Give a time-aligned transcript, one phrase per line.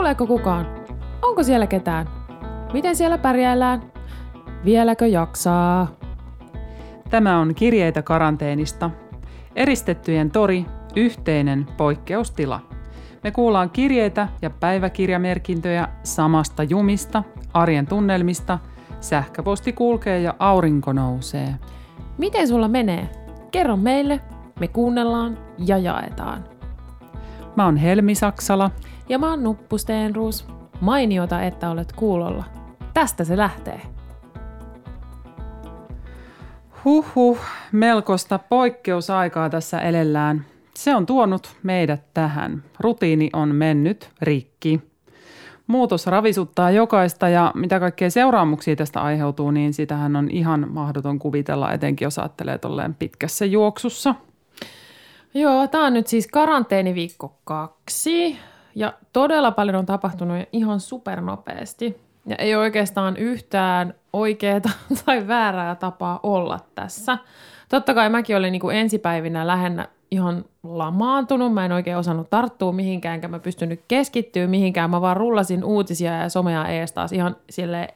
[0.00, 0.66] Kuuleeko kukaan?
[1.22, 2.08] Onko siellä ketään?
[2.72, 3.82] Miten siellä pärjäillään?
[4.64, 5.86] Vieläkö jaksaa?
[7.10, 8.90] Tämä on Kirjeitä karanteenista.
[9.56, 12.60] Eristettyjen tori, yhteinen poikkeustila.
[13.24, 17.22] Me kuullaan kirjeitä ja päiväkirjamerkintöjä samasta jumista,
[17.54, 18.58] arjen tunnelmista,
[19.00, 21.54] sähköposti kulkee ja aurinko nousee.
[22.18, 23.08] Miten sulla menee?
[23.50, 24.20] Kerro meille,
[24.60, 26.59] me kuunnellaan ja jaetaan.
[27.56, 28.70] Mä oon Helmi Saksala.
[29.08, 30.46] Ja mä oon Nuppu Steenruus.
[30.80, 32.44] Mainiota, että olet kuulolla.
[32.94, 33.80] Tästä se lähtee.
[36.84, 37.38] Huhhuh,
[37.72, 40.44] melkoista poikkeusaikaa tässä elellään.
[40.74, 42.62] Se on tuonut meidät tähän.
[42.80, 44.80] Rutiini on mennyt rikki.
[45.66, 51.72] Muutos ravisuttaa jokaista ja mitä kaikkea seuraamuksia tästä aiheutuu, niin sitähän on ihan mahdoton kuvitella,
[51.72, 54.14] etenkin jos ajattelee tolleen pitkässä juoksussa.
[55.34, 58.38] Joo, tämä on nyt siis karanteeniviikko kaksi
[58.74, 62.00] ja todella paljon on tapahtunut ihan supernopeasti.
[62.26, 64.60] Ja ei oikeastaan yhtään oikeaa
[65.06, 67.18] tai väärää tapaa olla tässä.
[67.68, 71.54] Totta kai mäkin olin niin kuin ensipäivinä lähennä ihan lamaantunut.
[71.54, 74.90] Mä en oikein osannut tarttua mihinkään, enkä mä pystynyt keskittyä mihinkään.
[74.90, 77.88] Mä vaan rullasin uutisia ja somea ees taas ihan sille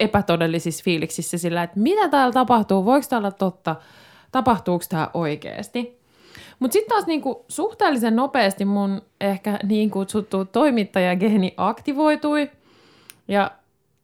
[0.00, 3.76] epätodellisissa fiiliksissä sillä, että mitä täällä tapahtuu, voiko täällä totta,
[4.32, 6.03] tapahtuuko tämä oikeasti.
[6.64, 12.50] Mutta sitten taas niinku suhteellisen nopeasti mun ehkä niin kutsuttu toimittajageni aktivoitui.
[13.28, 13.50] Ja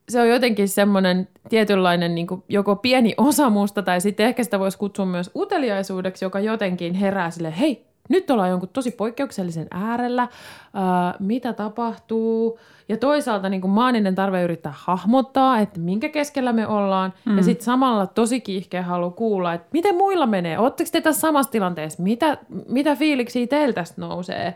[0.09, 4.59] se on jotenkin semmoinen tietynlainen niin kuin joko pieni osa musta, tai sitten ehkä sitä
[4.59, 10.27] voisi kutsua myös uteliaisuudeksi, joka jotenkin herää sille, hei, nyt ollaan jonkun tosi poikkeuksellisen äärellä,
[10.73, 16.67] ää, mitä tapahtuu, ja toisaalta niin kuin maaninen tarve yrittää hahmottaa, että minkä keskellä me
[16.67, 17.37] ollaan, mm.
[17.37, 21.51] ja sitten samalla tosi kiihkeä halu kuulla, että miten muilla menee, ootteko te tässä samassa
[21.51, 24.55] tilanteessa, mitä, mitä fiiliksiä teiltä tästä nousee,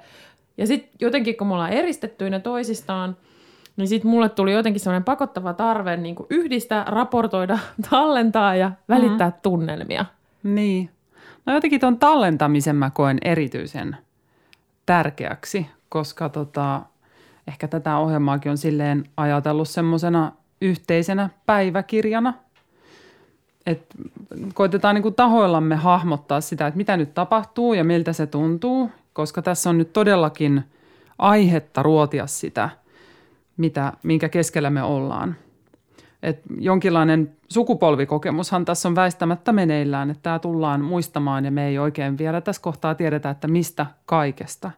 [0.58, 3.18] ja sitten jotenkin kun me ollaan eristettyinä toisistaan,
[3.78, 9.30] niin sitten mulle tuli jotenkin semmoinen pakottava tarve niin kuin yhdistää, raportoida, tallentaa ja välittää
[9.30, 9.36] mm.
[9.44, 10.06] tunnelmia.
[10.44, 10.90] Niin.
[11.46, 13.98] No jotenkin tuon tallentamisen mä koen erityisen
[14.86, 16.82] tärkeäksi, koska tota,
[17.48, 22.34] ehkä tätä ohjelmaakin on silleen ajatellut semmoisena yhteisenä päiväkirjana.
[23.66, 23.96] Että
[24.54, 29.42] koitetaan niin kuin tahoillamme hahmottaa sitä, että mitä nyt tapahtuu ja miltä se tuntuu, koska
[29.42, 30.64] tässä on nyt todellakin
[31.18, 32.70] aihetta ruotia sitä–
[33.58, 35.36] mitä, minkä keskellä me ollaan.
[36.26, 42.18] Et jonkinlainen sukupolvikokemushan tässä on väistämättä meneillään, että tämä tullaan muistamaan ja me ei oikein
[42.18, 44.72] vielä tässä kohtaa tiedetä, että mistä kaikesta.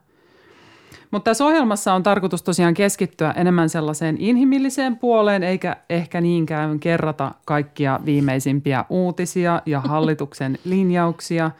[1.10, 7.32] Mutta tässä ohjelmassa on tarkoitus tosiaan keskittyä enemmän sellaiseen inhimilliseen puoleen, eikä ehkä niinkään kerrata
[7.44, 11.50] kaikkia viimeisimpiä uutisia ja hallituksen linjauksia,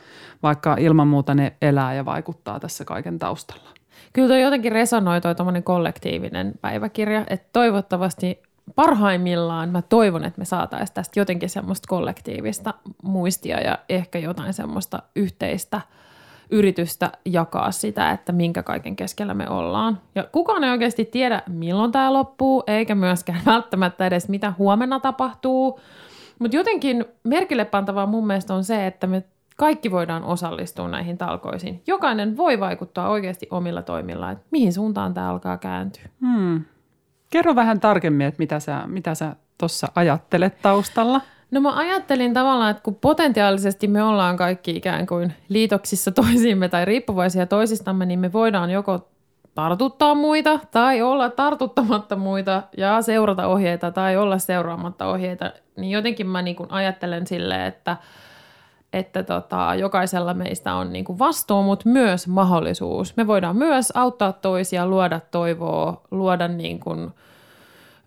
[0.43, 3.69] vaikka ilman muuta ne elää ja vaikuttaa tässä kaiken taustalla.
[4.12, 5.34] Kyllä toi jotenkin resonoi toi
[5.65, 8.43] kollektiivinen päiväkirja, että toivottavasti
[8.74, 15.02] parhaimmillaan mä toivon, että me saataisiin tästä jotenkin semmoista kollektiivista muistia ja ehkä jotain semmoista
[15.16, 15.80] yhteistä
[16.50, 20.00] yritystä jakaa sitä, että minkä kaiken keskellä me ollaan.
[20.14, 25.80] Ja kukaan ei oikeasti tiedä, milloin tämä loppuu, eikä myöskään välttämättä edes mitä huomenna tapahtuu.
[26.38, 29.24] Mutta jotenkin merkille pantavaa mun mielestä on se, että me
[29.56, 31.82] kaikki voidaan osallistua näihin talkoisiin.
[31.86, 36.08] Jokainen voi vaikuttaa oikeasti omilla toimillaan, että mihin suuntaan tämä alkaa kääntyä.
[36.20, 36.64] Hmm.
[37.30, 41.20] Kerro vähän tarkemmin, että mitä sä, mitä sä tuossa ajattelet taustalla.
[41.50, 46.84] No mä ajattelin tavallaan, että kun potentiaalisesti me ollaan kaikki ikään kuin liitoksissa toisiimme tai
[46.84, 49.08] riippuvaisia toisistamme, niin me voidaan joko
[49.54, 55.52] tartuttaa muita tai olla tartuttamatta muita ja seurata ohjeita tai olla seuraamatta ohjeita.
[55.76, 57.96] Niin jotenkin mä niin ajattelen silleen, että–
[58.93, 63.16] että tota, jokaisella meistä on niin kuin vastuu, mutta myös mahdollisuus.
[63.16, 67.10] Me voidaan myös auttaa toisia, luoda toivoa, luoda niin kuin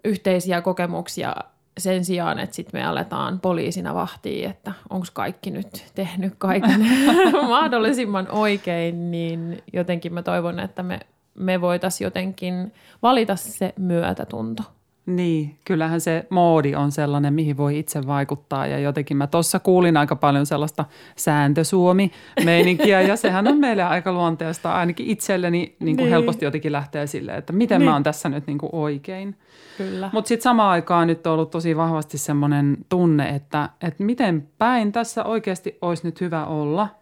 [0.03, 1.35] yhteisiä kokemuksia
[1.77, 6.85] sen sijaan, että sitten me aletaan poliisina vahtia, että onko kaikki nyt tehnyt kaiken
[7.47, 10.99] mahdollisimman oikein, niin jotenkin mä toivon, että me,
[11.35, 14.63] me voitaisiin jotenkin valita se myötätunto.
[15.05, 19.97] Niin, kyllähän se moodi on sellainen, mihin voi itse vaikuttaa ja jotenkin mä tuossa kuulin
[19.97, 26.09] aika paljon sellaista sääntösuomi-meininkiä ja sehän on meille aika luonteesta ainakin itselleni niin kuin niin.
[26.09, 27.89] helposti jotenkin lähtee silleen, että miten niin.
[27.89, 29.35] mä oon tässä nyt niin kuin oikein.
[29.77, 30.09] Kyllä.
[30.13, 34.91] Mutta sitten samaan aikaan nyt on ollut tosi vahvasti semmoinen tunne, että, että miten päin
[34.91, 36.87] tässä oikeasti olisi nyt hyvä olla–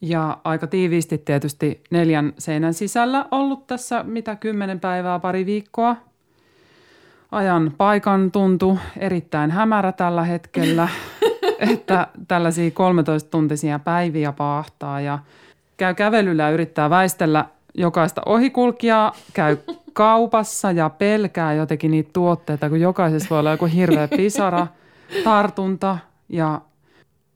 [0.00, 5.96] ja aika tiiviisti tietysti neljän seinän sisällä ollut tässä mitä kymmenen päivää, pari viikkoa–
[7.32, 10.88] ajan paikan tuntu erittäin hämärä tällä hetkellä,
[11.72, 15.18] että tällaisia 13-tuntisia päiviä paahtaa ja
[15.76, 17.44] käy kävelyllä ja yrittää väistellä
[17.74, 19.56] jokaista ohikulkijaa, käy
[19.92, 24.66] kaupassa ja pelkää jotenkin niitä tuotteita, kun jokaisessa voi olla joku hirveä pisara,
[25.24, 26.60] tartunta ja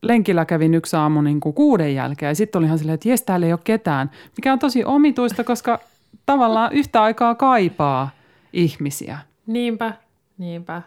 [0.03, 3.23] lenkillä kävin yksi aamu niin kuin kuuden jälkeen ja sitten oli ihan silleen, että jes,
[3.23, 5.81] täällä ei ole ketään, mikä on tosi omituista, koska
[6.27, 8.11] tavallaan yhtä aikaa kaipaa
[8.53, 9.19] ihmisiä.
[9.51, 9.93] Niinpä,
[10.39, 10.83] niinpä.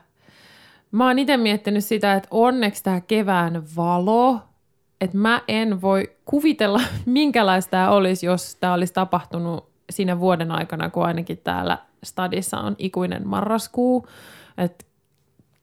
[0.92, 4.39] Mä oon itse miettinyt sitä, että onneksi tämä kevään valo,
[5.01, 10.89] että mä en voi kuvitella, minkälaista tämä olisi, jos tämä olisi tapahtunut siinä vuoden aikana,
[10.89, 14.07] kun ainakin täällä stadissa on ikuinen marraskuu.
[14.57, 14.86] Et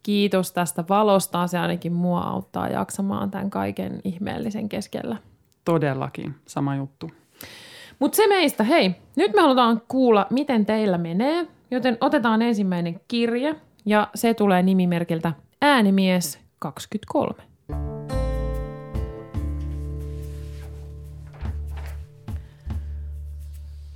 [0.02, 5.16] kiitos tästä valosta, se ainakin mua auttaa jaksamaan tämän kaiken ihmeellisen keskellä.
[5.64, 7.10] Todellakin, sama juttu.
[7.98, 13.56] Mutta se meistä, hei, nyt me halutaan kuulla, miten teillä menee, joten otetaan ensimmäinen kirje,
[13.86, 15.32] ja se tulee nimimerkiltä
[15.62, 17.42] Äänimies 23.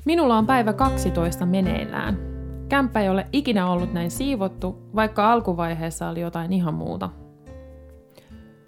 [0.04, 2.18] Minulla on päivä 12 meneillään.
[2.68, 7.10] Kämppä ei ole ikinä ollut näin siivottu, vaikka alkuvaiheessa oli jotain ihan muuta.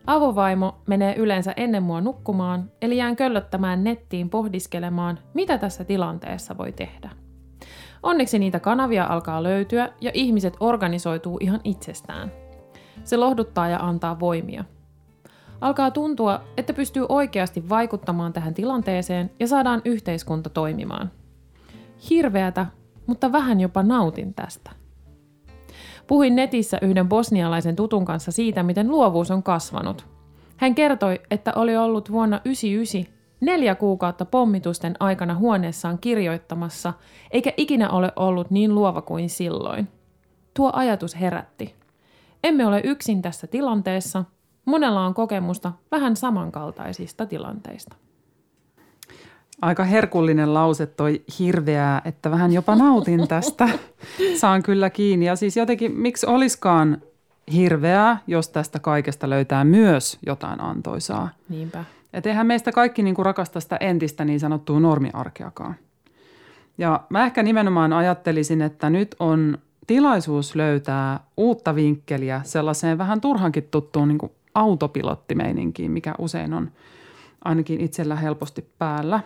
[0.07, 6.73] Avovaimo menee yleensä ennen mua nukkumaan, eli jään köllöttämään nettiin pohdiskelemaan, mitä tässä tilanteessa voi
[6.73, 7.26] tehdä.
[8.07, 12.33] Onneksi niitä kanavia alkaa löytyä ja ihmiset organisoituu ihan itsestään.
[13.05, 14.65] Se lohduttaa ja antaa voimia.
[15.61, 21.11] Alkaa tuntua, että pystyy oikeasti vaikuttamaan tähän tilanteeseen ja saadaan yhteiskunta toimimaan.
[22.11, 22.67] Hirveätä,
[23.07, 24.71] mutta vähän jopa nautin tästä.
[26.07, 30.07] Puhuin netissä yhden bosnialaisen tutun kanssa siitä, miten luovuus on kasvanut.
[30.57, 36.93] Hän kertoi, että oli ollut vuonna 1999 neljä kuukautta pommitusten aikana huoneessaan kirjoittamassa,
[37.31, 39.89] eikä ikinä ole ollut niin luova kuin silloin.
[40.55, 41.75] Tuo ajatus herätti.
[42.45, 44.25] Emme ole yksin tässä tilanteessa.
[44.65, 47.97] Monella on kokemusta vähän samankaltaisista tilanteista.
[49.63, 53.69] Aika herkullinen lause toi hirveää, että vähän jopa nautin tästä.
[54.41, 55.27] Saan kyllä kiinni.
[55.27, 57.03] Ja siis jotenkin, miksi oliskaan
[57.53, 61.29] hirveää, jos tästä kaikesta löytää myös jotain antoisaa.
[61.49, 61.85] Niinpä.
[62.17, 65.75] Et eihän meistä kaikki niin kuin rakasta sitä entistä niin sanottua normiarkeakaan.
[66.79, 73.69] Ja mä ehkä nimenomaan ajattelisin, että nyt on tilaisuus löytää uutta vinkkeliä sellaiseen vähän turhankin
[73.71, 74.19] tuttuun niin
[74.55, 76.71] autopilottimeininkiin, mikä usein on
[77.45, 79.21] ainakin itsellä helposti päällä.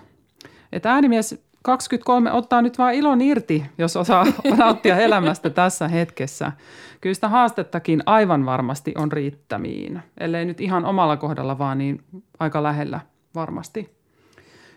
[0.72, 4.27] Että äänimies 23 ottaa nyt vaan ilon irti, jos osaa
[4.57, 6.53] nauttia elämästä tässä hetkessä.
[7.01, 12.05] Kyllä sitä haastettakin aivan varmasti on riittämiin, ellei nyt ihan omalla kohdalla vaan niin
[12.39, 13.01] aika lähellä
[13.35, 13.97] varmasti.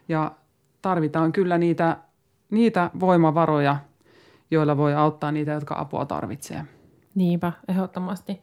[0.09, 0.31] Ja
[0.81, 1.97] tarvitaan kyllä niitä,
[2.51, 3.77] niitä voimavaroja,
[4.51, 6.65] joilla voi auttaa niitä, jotka apua tarvitsee.
[7.15, 8.41] Niinpä, ehdottomasti.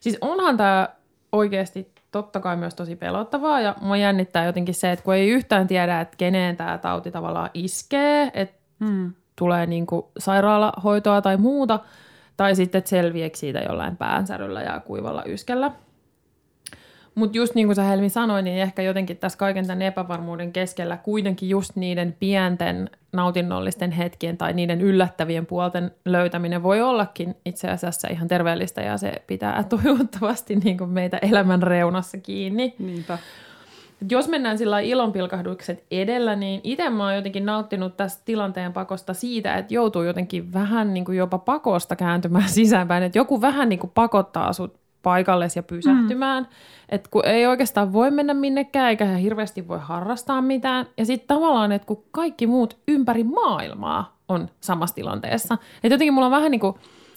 [0.00, 0.88] Siis onhan tämä
[1.32, 5.66] oikeasti totta kai myös tosi pelottavaa ja mua jännittää jotenkin se, että kun ei yhtään
[5.66, 9.12] tiedä, että keneen tämä tauti tavallaan iskee, että hmm.
[9.36, 11.80] tulee niin kuin sairaalahoitoa tai muuta,
[12.36, 15.72] tai sitten, että selviääkö siitä jollain päänsäryllä ja kuivalla yskellä–
[17.14, 20.96] mutta just niin kuin sä Helmi sanoin, niin ehkä jotenkin tässä kaiken tämän epävarmuuden keskellä
[20.96, 28.08] kuitenkin just niiden pienten nautinnollisten hetkien tai niiden yllättävien puolten löytäminen voi ollakin itse asiassa
[28.10, 32.74] ihan terveellistä ja se pitää toivottavasti niin kuin meitä elämän reunassa kiinni.
[32.78, 33.18] Niinpä.
[34.10, 39.54] Jos mennään sillä ilonpilkahdukset edellä, niin itse mä oon jotenkin nauttinut tästä tilanteen pakosta siitä,
[39.54, 43.90] että joutuu jotenkin vähän niin kuin jopa pakosta kääntymään sisäänpäin, että joku vähän niin kuin
[43.94, 46.42] pakottaa sut paikalle ja pysähtymään.
[46.42, 46.48] Mm.
[46.88, 50.86] Että kun ei oikeastaan voi mennä minnekään, eikä hirveästi voi harrastaa mitään.
[50.98, 55.54] Ja sitten tavallaan, että kun kaikki muut ympäri maailmaa on samassa tilanteessa.
[55.54, 56.74] Että jotenkin mulla on vähän niin kuin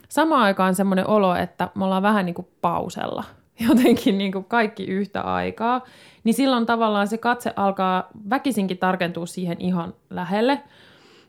[0.10, 3.24] samaan aikaan semmoinen olo, että me ollaan vähän niin kuin pausella.
[3.70, 5.82] Jotenkin niin kuin kaikki yhtä aikaa.
[6.24, 10.62] Niin silloin tavallaan se katse alkaa väkisinkin tarkentua siihen ihan lähelle.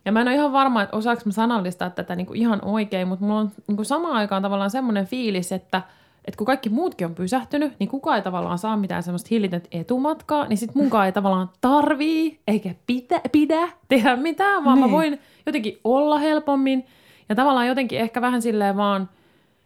[0.05, 3.09] Ja mä en ole ihan varma, että osaanko mä sanallistaa tätä niin kuin ihan oikein,
[3.09, 5.83] mutta mulla on niin kuin samaan aikaan tavallaan semmoinen fiilis, että–
[6.27, 10.49] että kun kaikki muutkin on pysähtynyt, niin kukaan ei tavallaan saa mitään semmoista hillitöntä etumatkaa,
[10.49, 14.87] niin sit munkaan ei tavallaan tarvii eikä pitä, pidä tehdä mitään, vaan niin.
[14.87, 16.87] mä voin jotenkin olla helpommin
[17.29, 19.09] ja tavallaan jotenkin ehkä vähän silleen vaan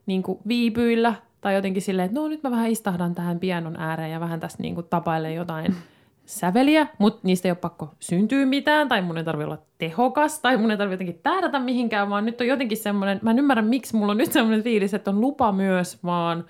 [0.06, 4.10] niin kuin viipyillä tai jotenkin silleen, että no nyt mä vähän istahdan tähän pianon ääreen
[4.10, 5.74] ja vähän tässä niin kuin tapailen jotain
[6.30, 10.56] säveliä, mutta niistä ei ole pakko syntyä mitään, tai mun ei tarvitse olla tehokas, tai
[10.56, 13.96] mun ei tarvitse jotenkin tähdätä mihinkään, vaan nyt on jotenkin semmoinen, mä en ymmärrä, miksi
[13.96, 16.44] mulla on nyt semmoinen fiilis, että on lupa myös vaan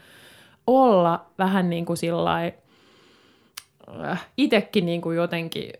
[0.66, 2.52] olla vähän niin kuin sillä
[4.04, 5.72] äh, itsekin niin kuin jotenkin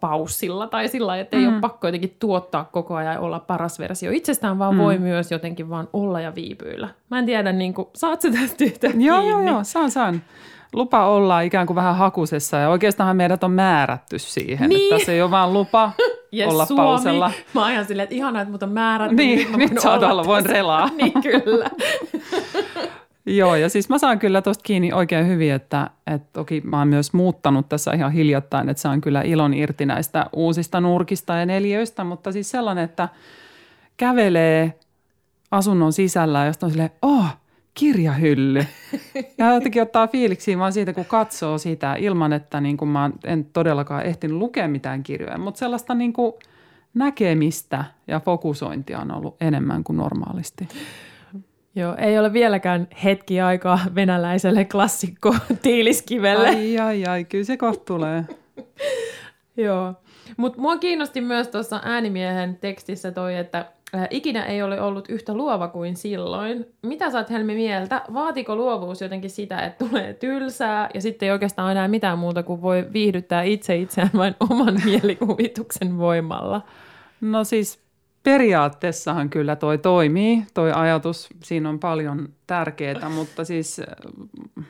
[0.00, 1.52] paussilla tai sillä että ei mm.
[1.52, 4.80] ole pakko jotenkin tuottaa koko ajan ja olla paras versio itsestään, vaan mm.
[4.80, 6.88] voi myös jotenkin vaan olla ja viipyillä.
[7.10, 9.30] Mä en tiedä, niin kuin, saat sä tästä yhtään Joo, kiinni?
[9.30, 10.22] joo, joo, saan, saan
[10.72, 14.68] lupa olla ikään kuin vähän hakusessa ja oikeastaan meidät on määrätty siihen.
[14.68, 14.82] Niin.
[14.82, 15.92] Että tässä ei ole vaan lupa,
[16.38, 16.82] yes, olla Suomi.
[16.82, 17.30] pausella.
[17.54, 19.12] Mä ajan silleen, että ihanaa, että mut on määrät.
[19.12, 20.90] Niin, nyt voin saat olla voin relaa.
[21.02, 21.70] niin, kyllä.
[23.26, 26.88] Joo, ja siis mä saan kyllä tosta kiinni oikein hyvin, että, että toki mä oon
[26.88, 32.04] myös muuttanut tässä ihan hiljattain, että saan kyllä ilon irti näistä uusista nurkista ja neljöistä,
[32.04, 33.08] mutta siis sellainen, että
[33.96, 34.74] kävelee
[35.50, 37.36] asunnon sisällä ja sitten on silleen, oh,
[37.78, 38.64] kirjahylly.
[39.38, 43.44] Ja jotenkin ottaa fiiliksiä vaan siitä, kun katsoo sitä ilman, että niin kuin mä en
[43.44, 46.32] todellakaan ehtinyt lukea mitään kirjoja, mutta sellaista niin kuin
[46.94, 50.68] näkemistä ja fokusointia on ollut enemmän kuin normaalisti.
[51.74, 56.48] Joo, ei ole vieläkään hetki aikaa venäläiselle klassikko tiiliskivelle.
[56.48, 58.24] Ai, ai, ai, kyllä se kohta tulee.
[59.56, 59.94] Joo.
[60.36, 63.66] Mutta mua kiinnosti myös tuossa äänimiehen tekstissä toi, että
[64.10, 66.66] ikinä ei ole ollut yhtä luova kuin silloin.
[66.82, 68.02] Mitä sä oot Helmi mieltä?
[68.14, 72.62] Vaatiko luovuus jotenkin sitä, että tulee tylsää ja sitten ei oikeastaan enää mitään muuta kuin
[72.62, 76.62] voi viihdyttää itse itseään vain oman mielikuvituksen voimalla?
[77.20, 77.78] No siis
[78.22, 81.28] periaatteessahan kyllä toi toimii, toi ajatus.
[81.42, 84.64] Siinä on paljon tärkeää, mutta siis äh,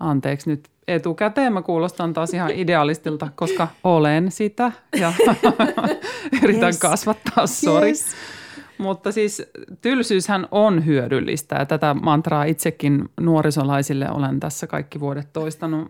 [0.00, 5.12] anteeksi nyt etukäteen mä kuulostan taas ihan idealistilta, koska olen sitä ja
[6.42, 6.78] yritän Yes.
[6.78, 7.88] kasvattaa, sori.
[7.88, 8.06] Yes.
[8.78, 9.42] Mutta siis
[9.82, 15.88] tylsyyshän on hyödyllistä ja tätä mantraa itsekin nuorisolaisille olen tässä kaikki vuodet toistanut.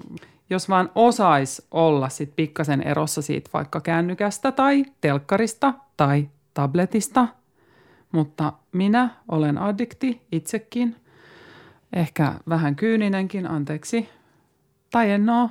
[0.51, 7.29] Jos vaan osais olla sit pikkasen erossa siitä vaikka kännykästä tai telkkarista tai tabletista,
[8.13, 10.97] mutta minä olen addikti itsekin,
[11.93, 14.09] ehkä vähän kyyninenkin, anteeksi,
[14.91, 15.49] tai en oo,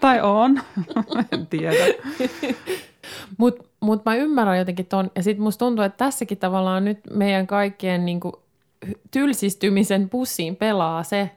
[0.00, 0.60] tai on,
[1.32, 1.74] en tiedä.
[3.38, 5.10] Mutta mut mä ymmärrän jotenkin ton.
[5.16, 8.42] Ja sit musta tuntuu, että tässäkin tavallaan nyt meidän kaikkien niinku
[9.10, 11.30] tylsistymisen pussiin pelaa se,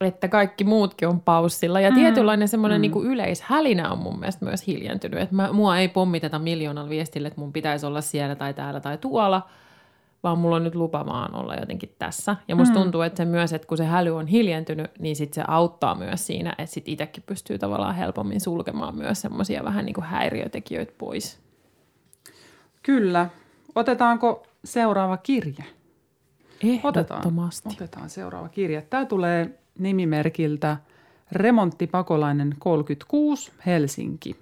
[0.00, 1.80] että kaikki muutkin on paussilla.
[1.80, 1.94] Ja Mm.
[1.96, 2.82] tietynlainen semmoinen Mm.
[2.82, 5.20] niinku yleishälinä on mun mielestä myös hiljentynyt.
[5.20, 8.98] Että mä, mua ei pommiteta miljoonalla viestillä, että mun pitäisi olla siellä tai täällä tai
[8.98, 9.42] tuolla,
[10.24, 12.36] vaan mulla on nyt lupa vaan olla jotenkin tässä.
[12.48, 12.82] Ja musta Mm.
[12.82, 16.26] tuntuu, että se myös, että kun se häly on hiljentynyt, niin sit se auttaa myös
[16.26, 21.38] siinä, että sit itsekin pystyy tavallaan helpommin sulkemaan myös semmoisia vähän niin kuin häiriötekijöitä pois.
[22.82, 23.28] Kyllä.
[23.74, 25.64] Otetaanko seuraava kirje?
[26.82, 27.18] Otetaan.
[27.18, 27.68] Ehdottomasti.
[27.72, 28.82] Otetaan seuraava kirje.
[28.90, 30.76] Tämä tulee nimimerkiltä
[31.32, 34.36] Remonttipakolainen 36 Helsinki.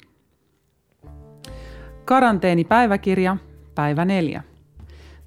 [2.05, 3.37] Karanteenipäiväkirja,
[3.75, 4.43] päivä neljä.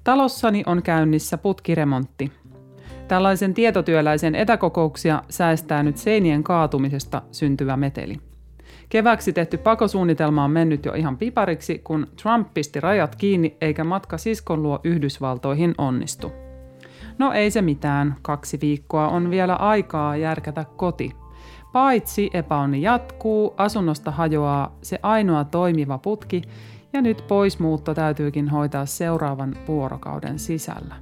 [0.06, 2.32] Talossani on käynnissä putkiremontti.
[3.08, 8.16] Tällaisen tietotyöläisen etäkokouksia säästää nyt seinien kaatumisesta syntyvä meteli.
[8.88, 14.18] Keväksi tehty pakosuunnitelma on mennyt jo ihan pipariksi, kun Trump pisti rajat kiinni eikä matka
[14.18, 16.32] siskon luo Yhdysvaltoihin onnistu.
[17.18, 21.12] No ei se mitään, kaksi viikkoa on vielä aikaa järkätä koti.
[21.72, 26.42] Paitsi epäonni jatkuu, asunnosta hajoaa se ainoa toimiva putki
[26.96, 30.94] ja nyt poismuutto täytyykin hoitaa seuraavan vuorokauden sisällä.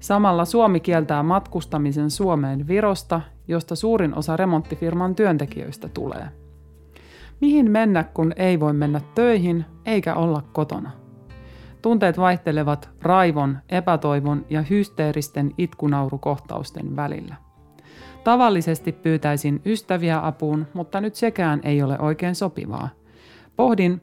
[0.00, 6.28] Samalla Suomi kieltää matkustamisen Suomeen Virosta, josta suurin osa remonttifirman työntekijöistä tulee.
[7.40, 10.90] Mihin mennä, kun ei voi mennä töihin eikä olla kotona?
[11.82, 17.34] Tunteet vaihtelevat raivon, epätoivon ja hysteeristen itkunaurukohtausten välillä.
[18.24, 22.88] Tavallisesti pyytäisin ystäviä apuun, mutta nyt sekään ei ole oikein sopivaa.
[23.56, 24.00] Pohdin,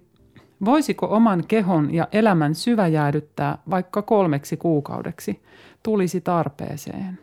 [0.66, 5.42] voisiko oman kehon ja elämän syvä jäädyttää vaikka kolmeksi kuukaudeksi,
[5.84, 7.20] tulisi tarpeeseen.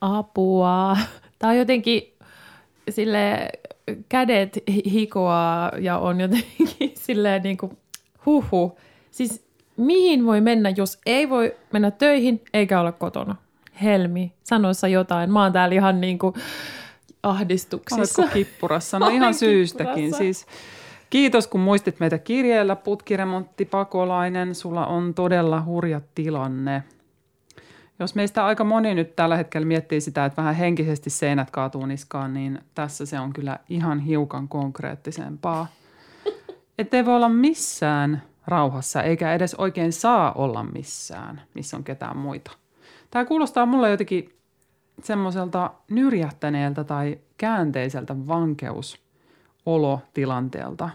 [0.00, 0.96] Apua.
[1.38, 2.02] Tämä on jotenkin
[2.90, 3.48] sille
[4.08, 4.58] kädet
[4.92, 6.68] hikoaa ja on jotenkin
[7.06, 7.78] silleen niin kuin
[8.26, 8.78] huhu.
[9.10, 9.44] Siis
[9.76, 13.36] mihin voi mennä, jos ei voi mennä töihin eikä olla kotona?
[13.82, 15.32] Helmi, sanoissa jotain.
[15.32, 16.34] Mä oon täällä ihan niin kuin
[17.22, 18.22] ahdistuksissa.
[18.22, 18.98] Oletko kippurassa?
[18.98, 20.14] No ihan syystäkin.
[20.14, 20.46] Siis,
[21.10, 24.54] kiitos kun muistit meitä kirjeellä, putkiremontti, pakolainen.
[24.54, 26.82] Sulla on todella hurja tilanne.
[27.98, 32.34] Jos meistä aika moni nyt tällä hetkellä miettii sitä, että vähän henkisesti seinät kaatuu niskaan,
[32.34, 35.66] niin tässä se on kyllä ihan hiukan konkreettisempaa.
[36.78, 42.50] Ettei voi olla missään rauhassa, eikä edes oikein saa olla missään, missä on ketään muita.
[43.10, 44.34] Tämä kuulostaa mulle jotenkin
[45.02, 48.26] semmoiselta nyrjähtäneeltä tai käänteiseltä
[49.70, 50.90] vankeusolotilanteelta.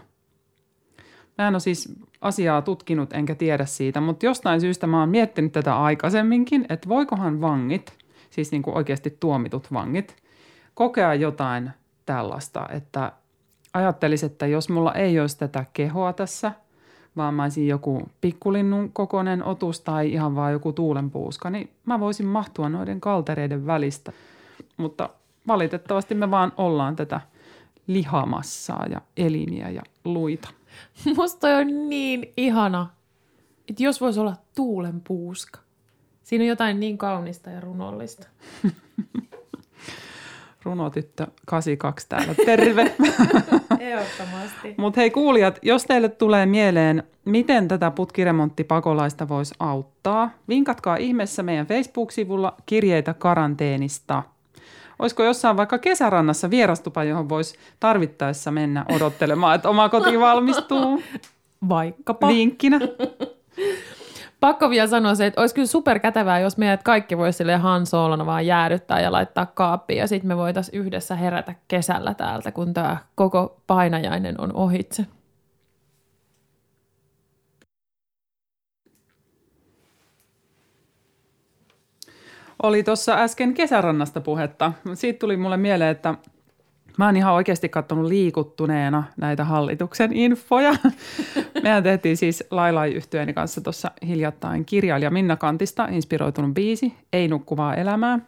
[1.38, 5.52] Mä en ole siis asiaa tutkinut enkä tiedä siitä, mutta jostain syystä mä oon miettinyt
[5.52, 7.98] tätä aikaisemminkin, että voikohan vangit,
[8.30, 10.16] siis niin kuin oikeasti tuomitut vangit,
[10.74, 11.70] kokea jotain
[12.06, 13.12] tällaista, että
[13.74, 16.52] ajattelisin, että jos mulla ei olisi tätä kehoa tässä,
[17.16, 22.26] vaan mä olisin joku pikkulinnun kokoinen otus tai ihan vaan joku tuulenpuuska, niin mä voisin
[22.26, 24.12] mahtua noiden kaltereiden välistä.
[24.76, 25.08] Mutta
[25.46, 27.20] valitettavasti me vaan ollaan tätä
[27.86, 30.48] lihamassaa ja elimiä ja luita.
[31.16, 32.86] Musta on niin ihana,
[33.68, 35.60] että jos voisi olla tuulen puuska.
[36.22, 38.28] Siinä on jotain niin kaunista ja runollista.
[40.62, 42.82] Runotyttö 82 täällä, terve.
[43.80, 44.74] Ehdottomasti.
[44.76, 51.66] Mutta hei kuulijat, jos teille tulee mieleen, miten tätä putkiremonttipakolaista voisi auttaa, vinkatkaa ihmeessä meidän
[51.66, 54.22] Facebook-sivulla kirjeitä karanteenista.
[54.98, 61.02] Olisiko jossain vaikka kesärannassa vierastupa, johon voisi tarvittaessa mennä odottelemaan, että oma koti valmistuu?
[61.68, 62.28] Vaikkapa.
[62.28, 62.80] Vinkkinä.
[64.40, 68.26] Pakko vielä sanoa se, että olisi kyllä superkätevää, jos meidät kaikki voisi sille Han Solona
[68.26, 72.96] vaan jäädyttää ja laittaa kaappiin ja sitten me voitaisiin yhdessä herätä kesällä täältä, kun tämä
[73.14, 75.06] koko painajainen on ohitse.
[82.62, 84.72] Oli tuossa äsken kesärannasta puhetta.
[84.94, 86.14] Siitä tuli mulle mieleen, että
[86.98, 90.74] Mä oon ihan oikeasti katsonut liikuttuneena näitä hallituksen infoja.
[91.62, 97.74] Mehän tehtiin siis Lailai yhtyeeni kanssa tuossa hiljattain kirjailija Minna Kantista inspiroitunut biisi Ei nukkuvaa
[97.74, 98.18] elämää.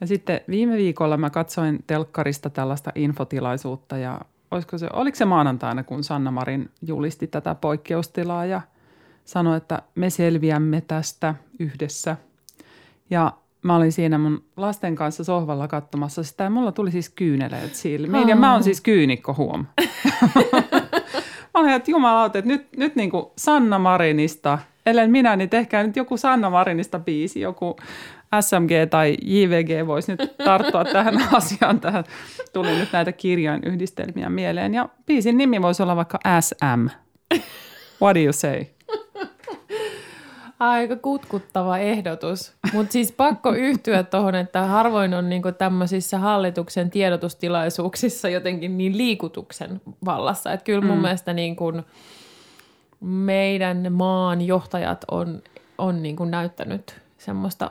[0.00, 4.20] Ja sitten viime viikolla mä katsoin telkkarista tällaista infotilaisuutta ja
[4.50, 8.60] olisiko se, oliko se maanantaina, kun Sanna Marin julisti tätä poikkeustilaa ja
[9.24, 12.16] sanoi, että me selviämme tästä yhdessä.
[13.10, 13.32] Ja
[13.64, 18.28] mä olin siinä mun lasten kanssa sohvalla katsomassa sitä ja mulla tuli siis kyyneleet silmiin.
[18.28, 19.66] Ja mä oon siis kyynikko huom.
[21.54, 25.82] mä olin, että jumalauta, että nyt, nyt niin kuin Sanna Marinista, ellen minä, niin tehkää
[25.82, 27.76] nyt joku Sanna Marinista biisi, joku
[28.40, 31.80] SMG tai JVG voisi nyt tarttua tähän asiaan.
[31.80, 32.04] Tähän
[32.52, 34.74] tuli nyt näitä kirjojen yhdistelmiä mieleen.
[34.74, 36.88] Ja biisin nimi voisi olla vaikka SM.
[38.02, 38.64] What do you say?
[40.58, 42.52] Aika kutkuttava ehdotus.
[42.72, 49.80] Mutta siis pakko yhtyä tuohon, että harvoin on niinku tämmöisissä hallituksen tiedotustilaisuuksissa jotenkin niin liikutuksen
[50.04, 50.52] vallassa.
[50.52, 51.02] Että kyllä mun mm.
[51.02, 51.72] mielestä niinku
[53.00, 55.42] meidän maan johtajat on,
[55.78, 57.70] on niinku näyttänyt semmoista,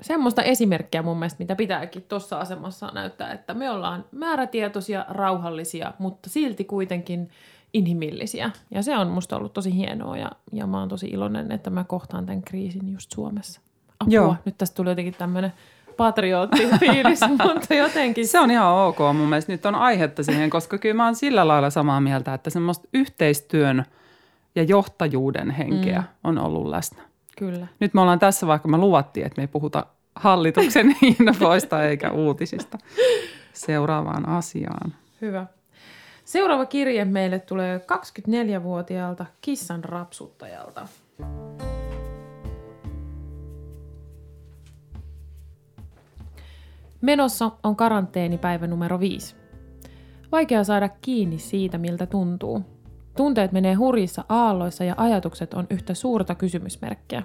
[0.00, 6.30] semmoista esimerkkiä mun mielestä, mitä pitääkin tuossa asemassa näyttää, että me ollaan määrätietoisia, rauhallisia, mutta
[6.30, 7.28] silti kuitenkin–
[7.72, 8.50] inhimillisiä.
[8.70, 11.84] Ja se on musta ollut tosi hienoa ja, ja mä oon tosi iloinen, että mä
[11.84, 13.60] kohtaan tämän kriisin just Suomessa.
[14.00, 14.36] Apua, Joo.
[14.44, 15.52] nyt tästä tuli jotenkin tämmöinen
[15.96, 17.20] patriottifiilis,
[17.54, 18.28] mutta jotenkin...
[18.28, 19.52] Se on ihan ok mun mielestä.
[19.52, 23.84] Nyt on aihetta siihen, koska kyllä mä oon sillä lailla samaa mieltä, että semmoista yhteistyön
[24.54, 26.06] ja johtajuuden henkeä mm.
[26.24, 27.02] on ollut läsnä.
[27.38, 27.66] Kyllä.
[27.80, 32.78] Nyt me ollaan tässä, vaikka me luvattiin, että me ei puhuta hallituksen infoista eikä uutisista
[33.52, 34.94] seuraavaan asiaan.
[35.20, 35.46] Hyvä.
[36.30, 40.88] Seuraava kirje meille tulee 24-vuotiaalta kissan rapsuttajalta.
[47.00, 49.36] Menossa on karanteenipäivä numero 5.
[50.32, 52.62] Vaikea saada kiinni siitä, miltä tuntuu.
[53.16, 57.22] Tunteet menee hurjissa aalloissa ja ajatukset on yhtä suurta kysymysmerkkiä.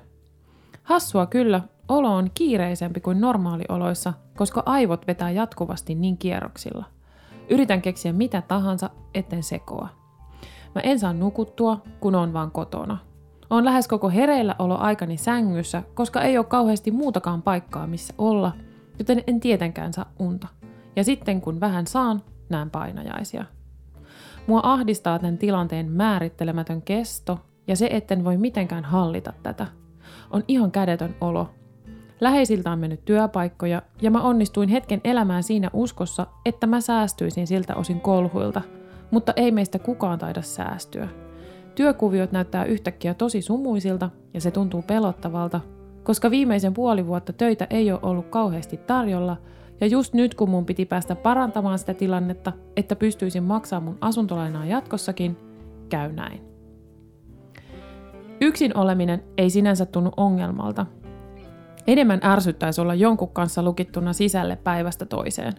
[0.83, 6.95] Hassua kyllä, olo on kiireisempi kuin normaalioloissa, koska aivot vetää jatkuvasti niin kierroksilla.
[7.49, 9.87] Yritän keksiä mitä tahansa, etten sekoa.
[10.75, 12.97] Mä en saa nukuttua, kun on vaan kotona.
[13.49, 18.51] On lähes koko hereillä olo aikani sängyssä, koska ei ole kauheasti muutakaan paikkaa, missä olla,
[18.99, 20.47] joten en tietenkään saa unta.
[20.95, 23.45] Ja sitten kun vähän saan, näen painajaisia.
[24.47, 29.67] Mua ahdistaa tämän tilanteen määrittelemätön kesto ja se, etten voi mitenkään hallita tätä.
[30.31, 31.49] On ihan kädetön olo,
[32.21, 37.75] Läheisiltä on mennyt työpaikkoja ja mä onnistuin hetken elämään siinä uskossa, että mä säästyisin siltä
[37.75, 38.61] osin kolhuilta,
[39.11, 41.07] mutta ei meistä kukaan taida säästyä.
[41.75, 45.61] Työkuviot näyttää yhtäkkiä tosi sumuisilta ja se tuntuu pelottavalta,
[46.03, 49.37] koska viimeisen puoli vuotta töitä ei ole ollut kauheasti tarjolla
[49.81, 54.65] ja just nyt kun mun piti päästä parantamaan sitä tilannetta, että pystyisin maksamaan mun asuntolainaa
[54.65, 55.37] jatkossakin,
[55.89, 56.41] käy näin.
[58.41, 60.85] Yksin oleminen ei sinänsä tunnu ongelmalta,
[61.87, 65.53] Enemmän ärsyttäisi olla jonkun kanssa lukittuna sisälle päivästä toiseen.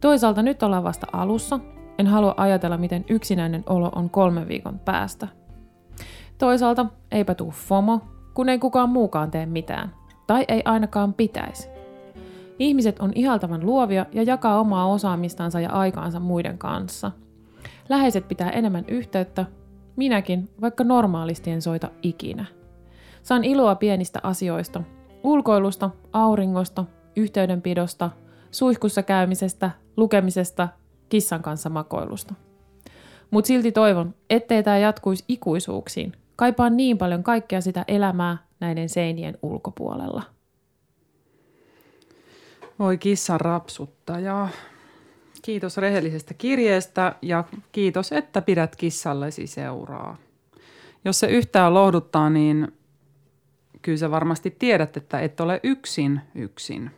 [0.00, 1.60] Toisaalta nyt ollaan vasta alussa,
[1.98, 5.28] en halua ajatella, miten yksinäinen olo on kolmen viikon päästä.
[6.38, 8.00] Toisaalta eipä tuu FOMO,
[8.34, 9.94] kun ei kukaan muukaan tee mitään.
[10.26, 11.68] Tai ei ainakaan pitäisi.
[12.58, 17.10] Ihmiset on ihaltavan luovia ja jakaa omaa osaamistansa ja aikaansa muiden kanssa.
[17.88, 19.46] Läheiset pitää enemmän yhteyttä,
[19.96, 22.44] minäkin, vaikka normaalisti en soita ikinä.
[23.22, 24.82] Saan iloa pienistä asioista,
[25.22, 26.84] Ulkoilusta, auringosta,
[27.16, 28.10] yhteydenpidosta,
[28.50, 30.68] suihkussa käymisestä, lukemisesta,
[31.08, 32.34] kissan kanssa makoilusta.
[33.30, 36.12] Mutta silti toivon, ettei tämä jatkuisi ikuisuuksiin.
[36.36, 40.22] Kaipaan niin paljon kaikkea sitä elämää näiden seinien ulkopuolella.
[42.78, 44.48] Voi kissan rapsuttaja.
[45.42, 50.16] Kiitos rehellisestä kirjeestä ja kiitos, että pidät kissallesi seuraa.
[51.04, 52.72] Jos se yhtään lohduttaa, niin
[53.82, 56.90] kyllä sä varmasti tiedät, että et ole yksin yksin.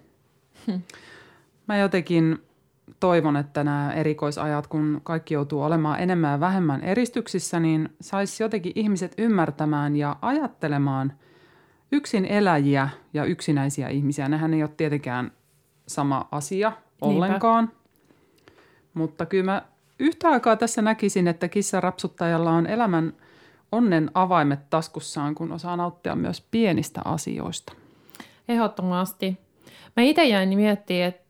[0.66, 0.82] Hmm.
[1.68, 2.38] Mä jotenkin
[3.00, 8.72] toivon, että nämä erikoisajat, kun kaikki joutuu olemaan enemmän ja vähemmän eristyksissä, niin saisi jotenkin
[8.74, 11.12] ihmiset ymmärtämään ja ajattelemaan
[11.92, 14.28] yksin eläjiä ja yksinäisiä ihmisiä.
[14.28, 15.32] Nehän ei ole tietenkään
[15.86, 17.64] sama asia ollenkaan.
[17.64, 17.82] Niinpä.
[18.94, 19.62] Mutta kyllä mä
[19.98, 23.12] yhtä aikaa tässä näkisin, että kissarapsuttajalla on elämän
[23.72, 27.72] onnen avaimet taskussaan, kun osaa nauttia myös pienistä asioista.
[28.48, 29.38] Ehdottomasti.
[29.96, 31.22] Mä itse jäin miettimään, että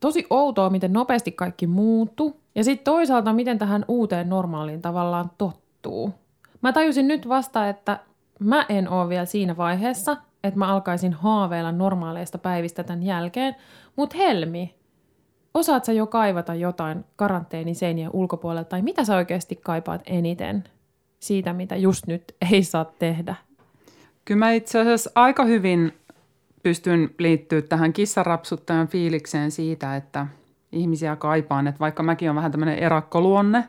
[0.00, 2.40] tosi outoa, miten nopeasti kaikki muuttuu.
[2.54, 6.14] Ja sitten toisaalta, miten tähän uuteen normaaliin tavallaan tottuu.
[6.62, 7.98] Mä tajusin nyt vasta, että
[8.38, 13.56] mä en ole vielä siinä vaiheessa, että mä alkaisin haaveilla normaaleista päivistä tämän jälkeen.
[13.96, 14.74] Mutta Helmi,
[15.54, 20.64] osaat sä jo kaivata jotain karanteeniseinien ulkopuolelta, tai mitä sä oikeasti kaipaat eniten
[21.20, 23.34] siitä, mitä just nyt ei saa tehdä?
[24.24, 25.92] Kyllä mä itse asiassa aika hyvin
[26.62, 30.26] pystyn liittyä tähän kissarapsuttajan fiilikseen siitä, että
[30.72, 31.66] ihmisiä kaipaan.
[31.66, 33.64] Että vaikka mäkin on vähän tämmöinen erakkoluonne,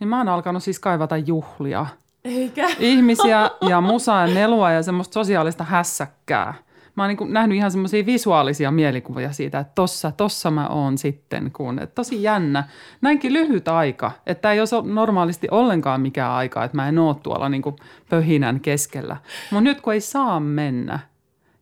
[0.00, 1.86] niin mä oon alkanut siis kaivata juhlia.
[2.24, 2.68] Eikä.
[2.78, 6.54] Ihmisiä ja musaa ja nelua ja semmoista sosiaalista hässäkkää–
[6.94, 11.50] mä oon niin nähnyt ihan semmoisia visuaalisia mielikuvia siitä, että tossa, tossa mä oon sitten,
[11.52, 12.64] kun että tosi jännä.
[13.00, 17.48] Näinkin lyhyt aika, että ei ole normaalisti ollenkaan mikään aika, että mä en oo tuolla
[17.48, 17.76] niin kuin
[18.10, 19.16] pöhinän keskellä.
[19.50, 20.98] Mutta nyt kun ei saa mennä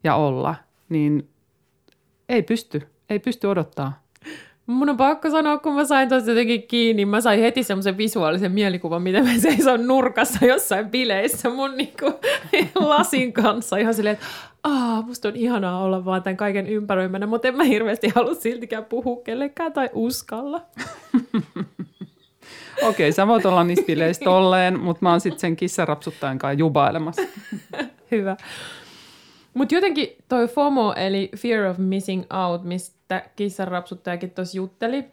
[0.04, 0.54] ja olla,
[0.88, 1.28] niin
[2.28, 3.99] ei pysty, ei pysty odottaa.
[4.70, 8.52] Mun on pakko sanoa, kun mä sain tuosta jotenkin kiinni, mä sain heti semmoisen visuaalisen
[8.52, 12.12] mielikuvan, miten mä seison nurkassa jossain bileissä mun niinku
[12.88, 13.76] lasin kanssa.
[13.76, 14.26] Ihan silleen, että
[14.64, 18.84] Aa, musta on ihanaa olla vaan tämän kaiken ympäröimänä, mutta en mä hirveästi halua siltikään
[18.84, 20.60] puhua kellekään tai uskalla.
[22.82, 26.58] Okei, okay, sä voit olla niistä bileistä tolleen, mutta mä oon sitten sen kissarapsuttajan kanssa
[26.58, 27.22] jubailemassa.
[28.10, 28.36] Hyvä.
[29.54, 35.04] Mutta jotenkin toi FOMO, eli Fear of Missing Out, mistä kissarapsuttajakin tuossa jutteli,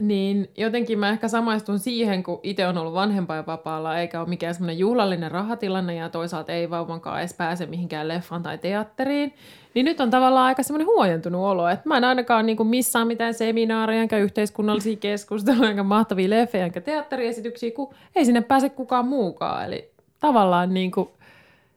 [0.00, 4.78] niin jotenkin mä ehkä samaistun siihen, kun itse on ollut vanhempainvapaalla, eikä ole mikään semmoinen
[4.78, 9.34] juhlallinen rahatilanne ja toisaalta ei vauvankaan edes pääse mihinkään leffaan tai teatteriin.
[9.74, 13.34] Niin nyt on tavallaan aika semmoinen huojentunut olo, että mä en ainakaan niin missään mitään
[13.34, 19.64] seminaareja, enkä yhteiskunnallisia keskusteluja, enkä mahtavia leffejä, enkä teatteriesityksiä, kun ei sinne pääse kukaan muukaan.
[19.64, 21.08] Eli tavallaan niin kuin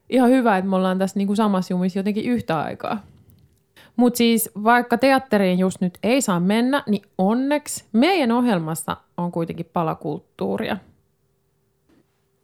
[0.10, 3.04] ihan hyvä, että me ollaan tässä niin kuin samassa jumissa jotenkin yhtä aikaa.
[3.96, 9.70] Mutta siis vaikka teatteriin just nyt ei saa mennä, niin onneksi meidän ohjelmassa on kuitenkin
[9.74, 10.78] palakulttuuria.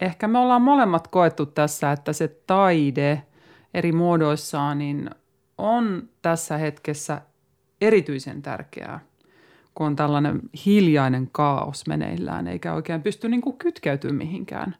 [0.00, 3.22] Ehkä me ollaan molemmat koettu tässä, että se taide
[3.74, 5.10] eri muodoissaan niin
[5.58, 7.20] on tässä hetkessä
[7.80, 9.00] erityisen tärkeää,
[9.74, 14.76] kun on tällainen hiljainen kaos meneillään, eikä oikein pysty niin kuin kytkeytymään mihinkään.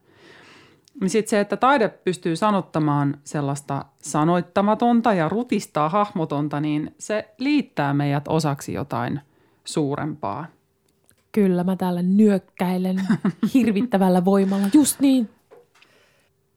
[1.00, 7.94] Niin sitten se, että taide pystyy sanottamaan sellaista sanoittamatonta ja rutistaa hahmotonta, niin se liittää
[7.94, 9.20] meidät osaksi jotain
[9.64, 10.46] suurempaa.
[11.32, 12.96] Kyllä, mä täällä nyökkäilen
[13.54, 15.30] hirvittävällä voimalla, just niin.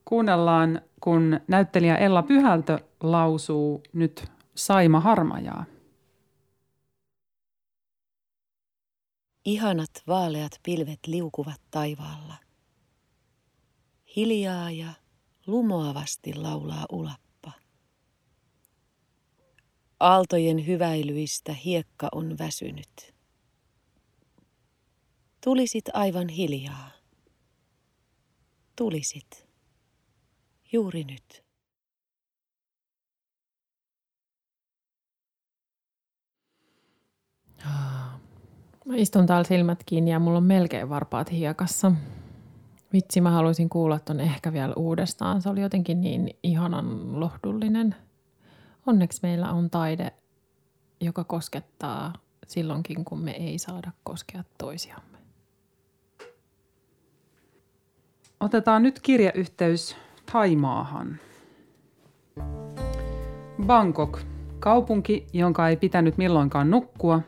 [0.05, 5.65] Kuunnellaan, kun näyttelijä Ella Pyhältö lausuu nyt Saima Harmajaa.
[9.45, 12.44] Ihanat vaaleat pilvet liukuvat taivaalla.
[14.15, 14.93] Hiljaa ja
[15.47, 17.51] lumoavasti laulaa ulappa.
[19.99, 23.15] Aaltojen hyväilyistä hiekka on väsynyt.
[25.43, 26.91] Tulisit aivan hiljaa.
[28.75, 29.47] Tulisit.
[30.71, 31.45] Juuri nyt.
[38.85, 41.91] Mä istun täällä silmät kiinni ja mulla on melkein varpaat hiekassa.
[42.95, 45.41] Vitsi, mä haluaisin kuulla ton ehkä vielä uudestaan.
[45.41, 47.95] Se oli jotenkin niin ihanan lohdullinen.
[48.85, 50.11] Onneksi meillä on taide,
[51.01, 52.13] joka koskettaa
[52.47, 55.17] silloinkin, kun me ei saada koskea toisiamme.
[58.39, 59.95] Otetaan nyt kirjayhteys
[60.31, 61.19] Taimaahan.
[63.65, 64.19] Bangkok,
[64.59, 67.21] kaupunki, jonka ei pitänyt milloinkaan nukkua,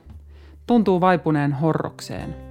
[0.68, 2.36] tuntuu vaipuneen horrokseen–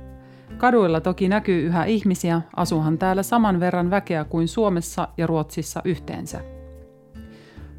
[0.59, 6.41] Kaduilla toki näkyy yhä ihmisiä, asuhan täällä saman verran väkeä kuin Suomessa ja Ruotsissa yhteensä.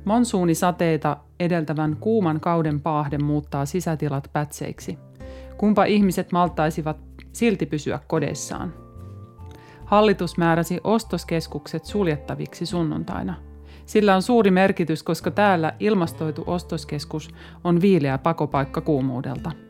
[0.05, 4.97] Monsuunisateita edeltävän kuuman kauden paahde muuttaa sisätilat pätseiksi.
[5.57, 6.97] Kumpa ihmiset maltaisivat
[7.33, 8.73] silti pysyä kodeissaan.
[9.85, 13.33] Hallitus määräsi ostoskeskukset suljettaviksi sunnuntaina.
[13.85, 17.29] Sillä on suuri merkitys, koska täällä ilmastoitu ostoskeskus
[17.63, 19.51] on viileä pakopaikka kuumuudelta–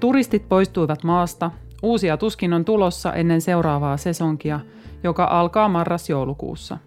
[0.00, 1.50] Turistit poistuivat maasta.
[1.82, 4.60] Uusia tuskin on tulossa ennen seuraavaa sesonkia,
[5.02, 6.78] joka alkaa marras-joulukuussa.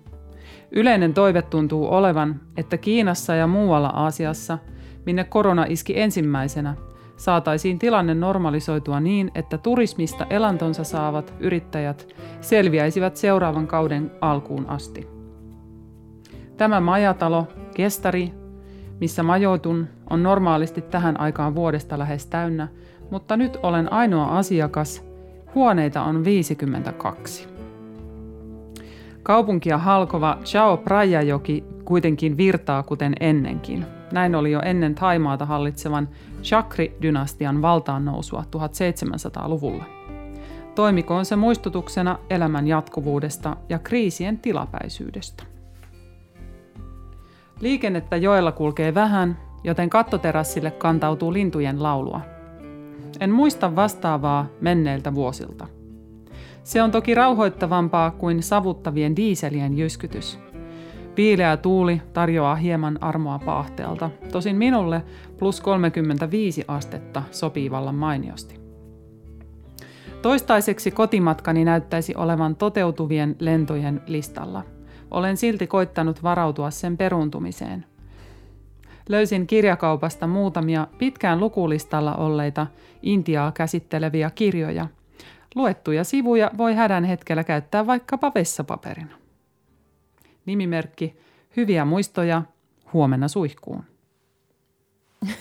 [0.72, 4.58] Yleinen toive tuntuu olevan, että Kiinassa ja muualla Aasiassa,
[5.06, 6.76] minne korona iski ensimmäisenä,
[7.18, 12.08] saataisiin tilanne normalisoitua niin, että turismista elantonsa saavat yrittäjät
[12.42, 15.08] selviäisivät seuraavan kauden alkuun asti.
[16.58, 18.34] Tämä majatalo, kestari,
[19.00, 22.68] missä majoitun, on normaalisti tähän aikaan vuodesta lähes täynnä,
[23.12, 25.04] mutta nyt olen ainoa asiakas.
[25.56, 27.48] Huoneita on 52.
[29.24, 33.86] Kaupunkia halkova Chao Prajajoki kuitenkin virtaa kuten ennenkin.
[34.12, 36.10] Näin oli jo ennen Taimaata hallitsevan
[36.42, 39.86] Chakri-dynastian valtaan nousua 1700-luvulla.
[40.76, 45.44] Toimikoon se muistutuksena elämän jatkuvuudesta ja kriisien tilapäisyydestä.
[47.60, 52.22] Liikennettä joella kulkee vähän, joten kattoterassille kantautuu lintujen laulua.
[53.22, 55.68] En muista vastaavaa menneiltä vuosilta.
[56.64, 60.40] Se on toki rauhoittavampaa kuin savuttavien diiselien jyskytys.
[61.18, 65.04] Viileä tuuli tarjoaa hieman armoa paahteelta, tosin minulle
[65.40, 68.60] plus 35 astetta sopii vallan mainiosti.
[70.22, 74.64] Toistaiseksi kotimatkani näyttäisi olevan toteutuvien lentojen listalla–
[75.12, 77.86] olen silti koittanut varautua sen peruuntumiseen.
[79.10, 82.68] Löysin kirjakaupasta muutamia pitkään lukulistalla olleita
[83.02, 84.88] Intiaa käsitteleviä kirjoja.
[85.56, 89.16] Luettuja sivuja voi hädän hetkellä käyttää vaikkapa vessapaperina.
[90.46, 91.22] Nimimerkki
[91.58, 92.42] Hyviä muistoja
[92.94, 93.84] huomenna suihkuun.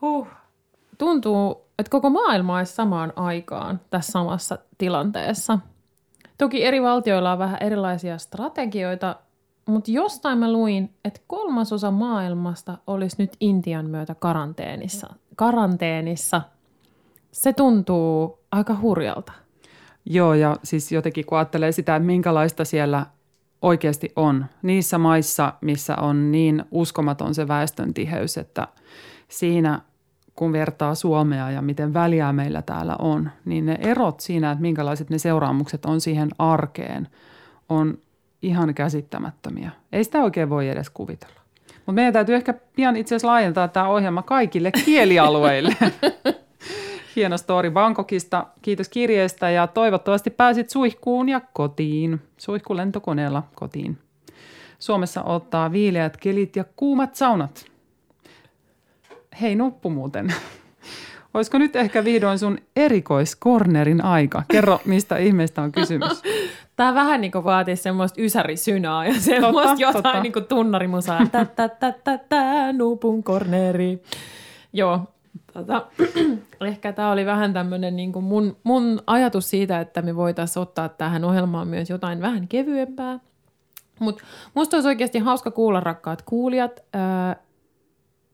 [0.00, 0.28] huh.
[0.98, 5.58] Tuntuu, että koko maailma olisi samaan aikaan tässä samassa tilanteessa–
[6.38, 9.16] Toki eri valtioilla on vähän erilaisia strategioita,
[9.68, 15.14] mutta jostain mä luin, että kolmasosa maailmasta olisi nyt Intian myötä karanteenissa.
[15.36, 16.42] Karanteenissa.
[17.32, 19.32] Se tuntuu aika hurjalta.
[20.04, 23.06] Joo, ja siis jotenkin kun ajattelee sitä, että minkälaista siellä
[23.62, 24.46] oikeasti on.
[24.62, 28.68] Niissä maissa, missä on niin uskomaton se väestön tiheys, että
[29.28, 29.80] siinä
[30.34, 35.10] kun vertaa Suomea ja miten väliä meillä täällä on, niin ne erot siinä, että minkälaiset
[35.10, 37.08] ne seuraamukset on siihen arkeen,
[37.68, 37.98] on
[38.42, 39.70] ihan käsittämättömiä.
[39.92, 41.40] Ei sitä oikein voi edes kuvitella.
[41.74, 45.76] Mutta meidän täytyy ehkä pian itse asiassa laajentaa tämä ohjelma kaikille kielialueille.
[47.16, 48.46] Hieno story Bangkokista.
[48.62, 52.20] Kiitos kirjeestä ja toivottavasti pääsit suihkuun ja kotiin.
[52.36, 53.98] Suihkulentokoneella kotiin.
[54.78, 57.64] Suomessa ottaa viileät kelit ja kuumat saunat–
[59.40, 60.34] Hei Nuppu muuten.
[61.34, 64.42] Olisiko nyt ehkä vihdoin sun erikoiskornerin aika?
[64.48, 66.22] Kerro, mistä ihmeestä on kysymys.
[66.78, 70.22] Tämä vähän niin vaatii semmoista ysärisynaa ja semmoista totta, jotain totta.
[70.22, 71.26] niin kuin tunnarimusaa.
[71.32, 74.02] Tä, tä, tä, tä, tä, nupun korneri.
[74.72, 75.00] Joo,
[75.52, 75.86] tota,
[76.68, 80.88] ehkä tämä oli vähän tämmöinen niin kuin mun, mun ajatus siitä, että me voitaisiin ottaa
[80.88, 83.20] tähän ohjelmaan myös jotain vähän kevyempää.
[84.00, 86.80] Mutta musta olisi oikeasti hauska kuulla, rakkaat kuulijat,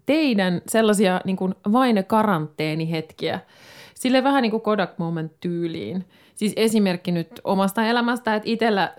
[0.06, 3.40] teidän sellaisia niin kuin vain karanteenihetkiä,
[3.94, 6.04] sille vähän niin kuin Kodak Moment tyyliin.
[6.44, 8.94] Siis esimerkki nyt omasta elämästä, että itsellä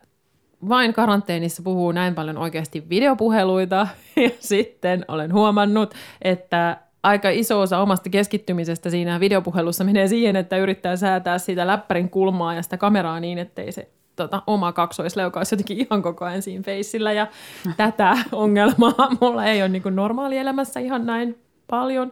[0.69, 7.79] vain karanteenissa puhuu näin paljon oikeasti videopuheluita ja sitten olen huomannut, että aika iso osa
[7.79, 13.19] omasta keskittymisestä siinä videopuhelussa menee siihen, että yrittää säätää sitä läppärin kulmaa ja sitä kameraa
[13.19, 17.27] niin, ettei se tota, oma kaksoisleuka jotenkin ihan koko ajan siinä feissillä ja
[17.77, 22.11] tätä ongelmaa mulla ei ole niin normaalielämässä ihan näin paljon.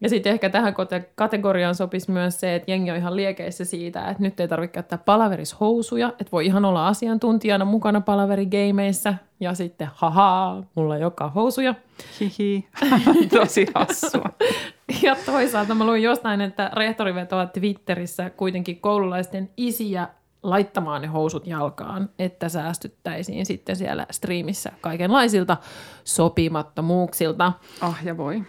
[0.00, 0.74] Ja sitten ehkä tähän
[1.14, 4.98] kategoriaan sopisi myös se, että jengi on ihan liekeissä siitä, että nyt ei tarvitse käyttää
[4.98, 11.74] palaverishousuja, että voi ihan olla asiantuntijana mukana palaverigeimeissa ja sitten haha, mulla ei olekaan housuja.
[12.20, 12.68] Hihi,
[13.38, 14.30] tosi hassua.
[15.02, 20.08] ja toisaalta mä luin jostain, että rehtori vetoaa Twitterissä kuitenkin koululaisten isiä
[20.42, 25.56] laittamaan ne housut jalkaan, että säästyttäisiin sitten siellä striimissä kaikenlaisilta
[26.04, 27.52] sopimattomuuksilta.
[27.80, 28.42] Ah ja voi.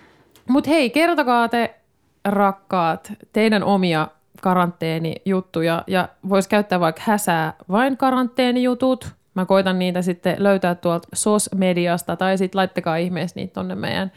[0.49, 1.75] Mutta hei, kertokaa te
[2.25, 4.07] rakkaat teidän omia
[4.41, 9.11] karanteenijuttuja ja vois käyttää vaikka häsää vain karanteenijutut.
[9.33, 14.11] Mä koitan niitä sitten löytää tuolta SOS-mediasta tai sitten laittakaa ihmeessä niitä tonne meidän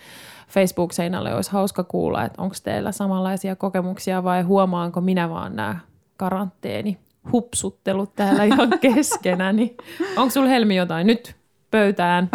[0.48, 1.34] Facebook-seinälle.
[1.34, 5.78] Olisi hauska kuulla, että onko teillä samanlaisia kokemuksia vai huomaanko minä vaan nämä
[6.16, 6.98] karanteeni
[7.32, 9.76] hupsuttelut täällä ihan keskenä, niin
[10.16, 11.36] onko sulla Helmi jotain nyt
[11.70, 12.30] pöytään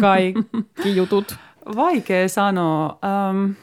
[0.00, 1.36] kaikki jutut?
[1.76, 2.98] Vaikea sanoa.
[3.30, 3.54] Um,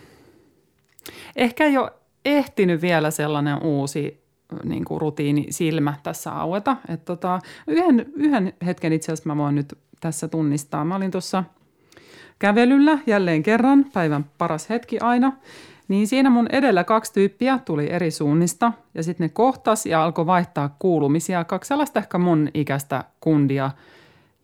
[1.36, 1.90] ehkä jo
[2.26, 4.22] ehtinyt vielä sellainen uusi
[4.64, 6.78] niin kuin rutiini silmä tässä aueta.
[6.90, 10.86] Et tota, yhden, yhden hetken itse asiassa mä voin nyt tässä tunnistaa.
[10.86, 11.44] Mä olin tuossa
[12.40, 15.34] kävelyllä jälleen kerran, päivän paras hetki aina,
[15.88, 20.26] niin siinä mun edellä kaksi tyyppiä tuli eri suunnista ja sitten ne kohtas ja alkoi
[20.26, 21.44] vaihtaa kuulumisia.
[21.44, 23.72] Kaksi sellaista ehkä mun ikäistä kundia.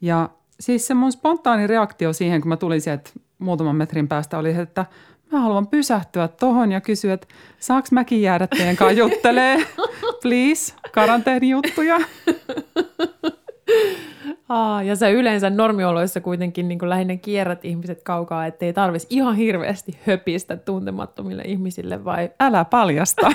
[0.02, 4.52] Ja siis se mun spontaani reaktio siihen, kun mä tulin sieltä muutaman metrin päästä oli,
[4.60, 4.86] että
[5.32, 7.28] mä haluan pysähtyä tohon ja kysyä, että
[7.60, 9.66] saaks mäkin jäädä teidän kanssa juttelee,
[10.22, 11.98] please, karanteenijuttuja.
[14.50, 20.00] Aa, ja sä yleensä normioloissa kuitenkin niin lähinnä kierrät ihmiset kaukaa, ettei tarvitsisi ihan hirveästi
[20.08, 22.32] höpistä tuntemattomille ihmisille, vai?
[22.40, 23.32] Älä paljasta.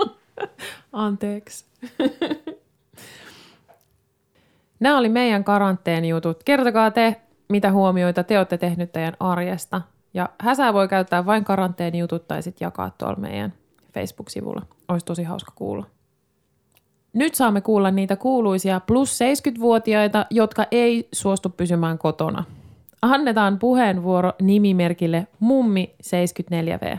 [0.92, 1.64] Anteeksi.
[4.80, 6.42] Nämä oli meidän karanteenijutut.
[6.44, 7.16] Kertokaa te,
[7.48, 9.82] mitä huomioita te olette tehnyt teidän arjesta.
[10.14, 13.52] Ja häsää voi käyttää vain karanteenijutut tai sitten jakaa tuolla meidän
[13.94, 14.62] Facebook-sivulla.
[14.88, 15.86] Olisi tosi hauska kuulla.
[17.12, 22.44] Nyt saamme kuulla niitä kuuluisia plus 70-vuotiaita, jotka ei suostu pysymään kotona.
[23.02, 26.98] Annetaan puheenvuoro nimimerkille Mummi 74V.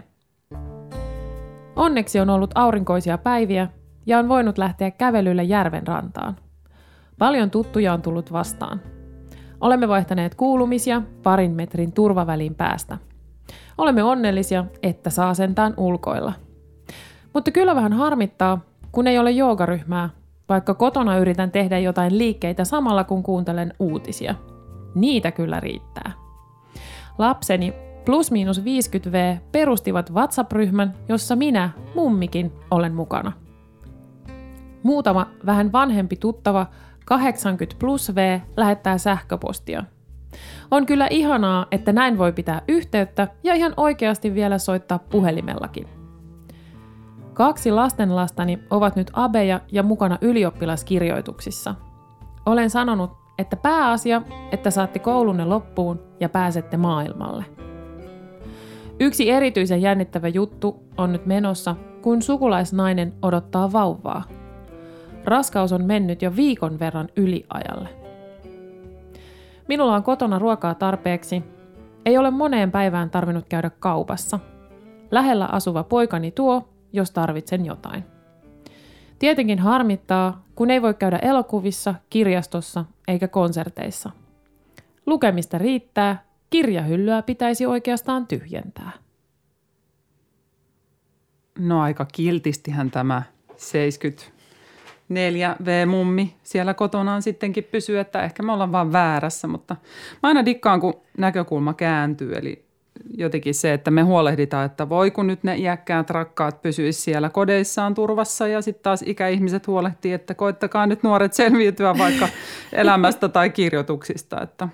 [1.75, 3.67] Onneksi on ollut aurinkoisia päiviä
[4.05, 6.35] ja on voinut lähteä kävelylle järven rantaan.
[7.17, 8.81] Paljon tuttuja on tullut vastaan.
[9.61, 12.97] Olemme vaihtaneet kuulumisia parin metrin turvaväliin päästä.
[13.77, 16.33] Olemme onnellisia, että saa sentään ulkoilla.
[17.33, 18.59] Mutta kyllä vähän harmittaa,
[18.91, 20.09] kun ei ole joogaryhmää,
[20.49, 24.35] vaikka kotona yritän tehdä jotain liikkeitä samalla kun kuuntelen uutisia.
[24.95, 26.11] Niitä kyllä riittää.
[27.17, 27.73] Lapseni
[28.05, 33.31] plus miinus 50V perustivat WhatsApp-ryhmän, jossa minä, mummikin, olen mukana.
[34.83, 36.65] Muutama vähän vanhempi tuttava
[37.07, 39.83] 80 plus V lähettää sähköpostia.
[40.71, 45.87] On kyllä ihanaa, että näin voi pitää yhteyttä ja ihan oikeasti vielä soittaa puhelimellakin.
[47.33, 51.75] Kaksi lastenlastani ovat nyt abeja ja mukana ylioppilaskirjoituksissa.
[52.45, 57.45] Olen sanonut, että pääasia, että saatte koulunne loppuun ja pääsette maailmalle.
[58.99, 64.36] Yksi erityisen jännittävä juttu on nyt menossa, kun sukulaisnainen odottaa vauvaa.
[65.27, 67.89] Raskaus on mennyt jo viikon verran yliajalle.
[69.67, 71.43] Minulla on kotona ruokaa tarpeeksi.
[72.05, 74.39] Ei ole moneen päivään tarvinnut käydä kaupassa.
[75.11, 78.03] Lähellä asuva poikani tuo, jos tarvitsen jotain.
[79.19, 84.11] Tietenkin harmittaa, kun ei voi käydä elokuvissa, kirjastossa eikä konserteissa.
[85.05, 88.91] Lukemista riittää, kirjahyllyä pitäisi oikeastaan tyhjentää.
[91.59, 93.23] No aika kiltistihän tämä
[95.13, 99.75] 74V-mummi siellä kotonaan sittenkin pysyy, että ehkä me ollaan vaan väärässä, mutta
[100.23, 102.67] mä aina dikkaan, kun näkökulma kääntyy, eli
[103.17, 107.93] jotenkin se, että me huolehditaan, että voi kun nyt ne iäkkäät rakkaat pysyisi siellä kodeissaan
[107.93, 112.27] turvassa ja sitten taas ikäihmiset huolehtii, että koittakaa nyt nuoret selviytyä vaikka
[112.73, 114.69] elämästä tai kirjoituksista, että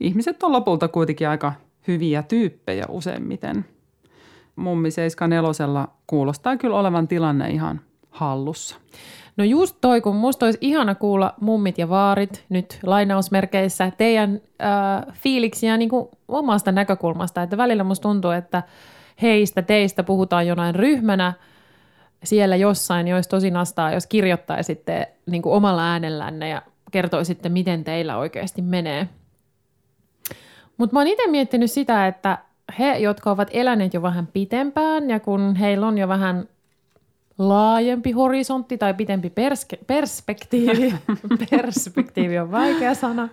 [0.00, 1.52] ihmiset on lopulta kuitenkin aika
[1.88, 3.64] hyviä tyyppejä useimmiten.
[4.56, 8.76] Mummi 74 kuulostaa kyllä olevan tilanne ihan hallussa.
[9.36, 15.14] No just toi, kun musta olisi ihana kuulla mummit ja vaarit nyt lainausmerkeissä teidän äh,
[15.14, 17.42] fiiliksiä niin kuin omasta näkökulmasta.
[17.42, 18.62] Että välillä musta tuntuu, että
[19.22, 21.32] heistä, teistä puhutaan jonain ryhmänä
[22.24, 27.84] siellä jossain, niin olisi tosi nastaa, jos kirjoittaisitte niin kuin omalla äänellänne ja kertoisitte, miten
[27.84, 29.08] teillä oikeasti menee.
[30.76, 32.38] Mutta mä oon itse miettinyt sitä, että
[32.78, 36.48] he, jotka ovat eläneet jo vähän pitempään ja kun heillä on jo vähän
[37.38, 40.94] laajempi horisontti tai pitempi perske- perspektiivi,
[41.50, 43.28] perspektiivi on vaikea sana,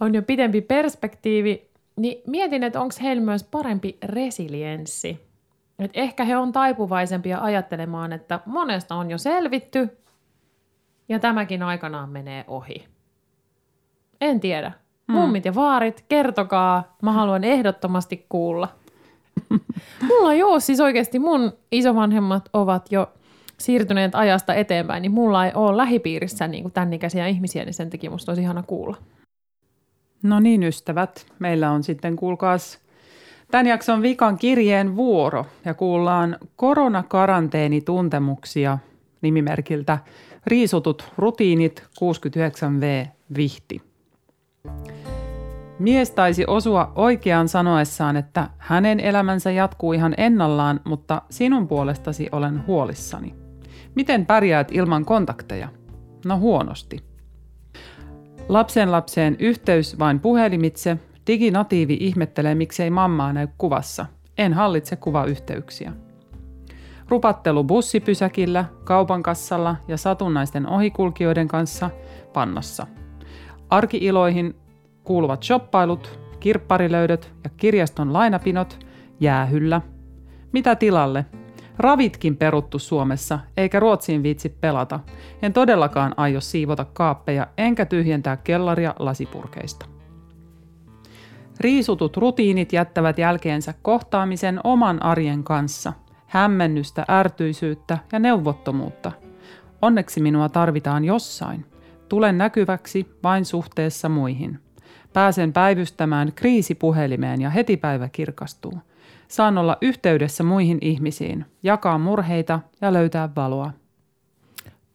[0.00, 5.28] on jo pitempi perspektiivi, niin mietin, että onko heillä myös parempi resilienssi.
[5.78, 9.98] Et ehkä he on taipuvaisempia ajattelemaan, että monesta on jo selvitty
[11.08, 12.86] ja tämäkin aikanaan menee ohi.
[14.20, 14.72] En tiedä.
[15.12, 15.16] Hmm.
[15.16, 16.96] Mummit ja vaarit, kertokaa.
[17.02, 18.68] Mä haluan ehdottomasti kuulla.
[20.08, 23.12] Mulla joo, siis oikeasti mun isovanhemmat ovat jo
[23.60, 27.90] siirtyneet ajasta eteenpäin, niin mulla ei ole lähipiirissä niin kuin tämän ikäisiä ihmisiä, niin sen
[27.90, 28.96] takia musta olisi ihana kuulla.
[30.22, 31.26] No niin, ystävät.
[31.38, 32.78] Meillä on sitten, kuulkaas,
[33.50, 38.78] tämän jakson vikan kirjeen vuoro ja kuullaan koronakaranteenituntemuksia
[39.22, 39.98] nimimerkiltä
[40.46, 43.82] Riisutut rutiinit 69V Vihti.
[45.78, 52.66] Mies taisi osua oikeaan sanoessaan, että hänen elämänsä jatkuu ihan ennallaan, mutta sinun puolestasi olen
[52.66, 53.37] huolissani.
[53.98, 55.68] Miten pärjäät ilman kontakteja?
[56.24, 57.04] No huonosti.
[58.48, 60.96] Lapsen lapseen yhteys vain puhelimitse.
[61.26, 64.06] Diginatiivi ihmettelee, miksei mammaa näy kuvassa.
[64.38, 65.92] En hallitse kuvayhteyksiä.
[67.08, 71.90] Rupattelu bussipysäkillä, kaupan kassalla ja satunnaisten ohikulkijoiden kanssa
[72.32, 72.86] pannassa.
[73.70, 74.56] Arkiiloihin
[75.04, 78.86] kuuluvat shoppailut, kirpparilöydöt ja kirjaston lainapinot
[79.20, 79.80] jäähyllä.
[80.52, 81.26] Mitä tilalle?
[81.78, 85.00] Ravitkin peruttu Suomessa, eikä Ruotsiin viitsi pelata.
[85.42, 89.86] En todellakaan aio siivota kaappeja, enkä tyhjentää kellaria lasipurkeista.
[91.60, 95.92] Riisutut rutiinit jättävät jälkeensä kohtaamisen oman arjen kanssa,
[96.26, 99.12] hämmennystä, ärtyisyyttä ja neuvottomuutta.
[99.82, 101.66] Onneksi minua tarvitaan jossain.
[102.08, 104.58] Tulen näkyväksi vain suhteessa muihin.
[105.12, 108.78] Pääsen päivystämään kriisipuhelimeen ja heti päivä kirkastuu.
[109.28, 113.70] Saan olla yhteydessä muihin ihmisiin, jakaa murheita ja löytää valoa.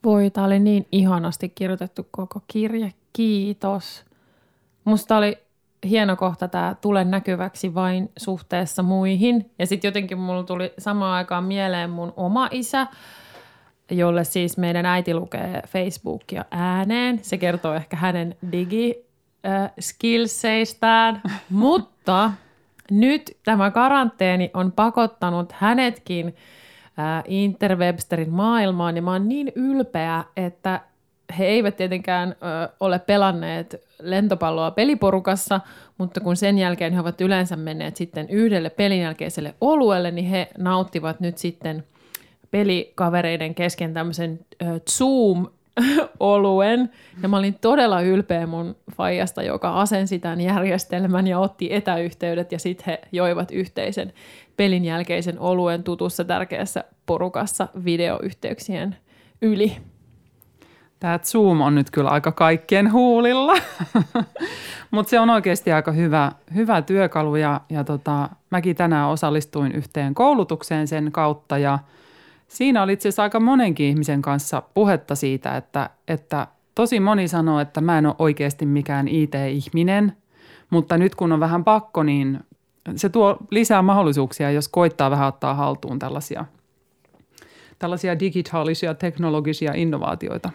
[0.04, 2.92] Voi, tämä oli niin ihanasti kirjoitettu koko kirje.
[3.12, 4.04] Kiitos.
[4.84, 5.38] Musta oli
[5.88, 9.50] hieno kohta tämä tule näkyväksi vain suhteessa muihin.
[9.58, 12.86] Ja sitten jotenkin mulla tuli samaan aikaan mieleen mun oma isä,
[13.90, 17.18] jolle siis meidän äiti lukee Facebookia ääneen.
[17.22, 19.06] Se kertoo ehkä hänen digi
[19.80, 22.30] skillseistään, mutta
[22.90, 26.36] nyt tämä karanteeni on pakottanut hänetkin
[27.26, 30.80] interwebsterin maailmaan ja mä oon niin ylpeä, että
[31.38, 32.36] he eivät tietenkään
[32.80, 35.60] ole pelanneet lentopalloa peliporukassa,
[35.98, 40.50] mutta kun sen jälkeen he ovat yleensä menneet sitten yhdelle pelin jälkeiselle oluelle, niin he
[40.58, 41.84] nauttivat nyt sitten
[42.50, 44.40] pelikavereiden kesken tämmöisen
[44.90, 45.46] Zoom
[46.20, 46.90] oluen.
[47.22, 52.58] Ja mä olin todella ylpeä mun faijasta, joka asensi tämän järjestelmän ja otti etäyhteydet ja
[52.58, 54.12] sitten he joivat yhteisen
[54.56, 58.96] pelin jälkeisen oluen tutussa tärkeässä porukassa videoyhteyksien
[59.42, 59.76] yli.
[61.00, 63.54] Tämä Zoom on nyt kyllä aika kaikkien huulilla,
[64.90, 70.14] mutta se on oikeasti aika hyvä, hyvä työkalu ja, ja tota, mäkin tänään osallistuin yhteen
[70.14, 71.78] koulutukseen sen kautta ja
[72.48, 77.60] siinä oli itse asiassa aika monenkin ihmisen kanssa puhetta siitä, että, että tosi moni sanoo,
[77.60, 80.16] että mä en ole oikeasti mikään IT-ihminen,
[80.70, 82.40] mutta nyt kun on vähän pakko, niin
[82.96, 86.44] se tuo lisää mahdollisuuksia, jos koittaa vähän ottaa haltuun tällaisia,
[87.78, 90.50] tällaisia digitaalisia teknologisia innovaatioita.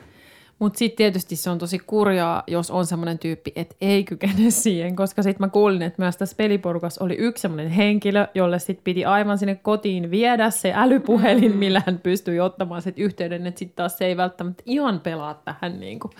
[0.59, 4.95] Mutta sitten tietysti se on tosi kurjaa, jos on semmoinen tyyppi, että ei kykene siihen,
[4.95, 9.05] koska sitten mä kuulin, että myös tässä peliporukassa oli yksi semmoinen henkilö, jolle sitten piti
[9.05, 11.57] aivan sinne kotiin viedä se älypuhelin, mm.
[11.57, 15.79] millä hän pystyi ottamaan sit yhteyden, että sitten taas se ei välttämättä ihan pelaa tähän
[15.79, 16.11] niin kuin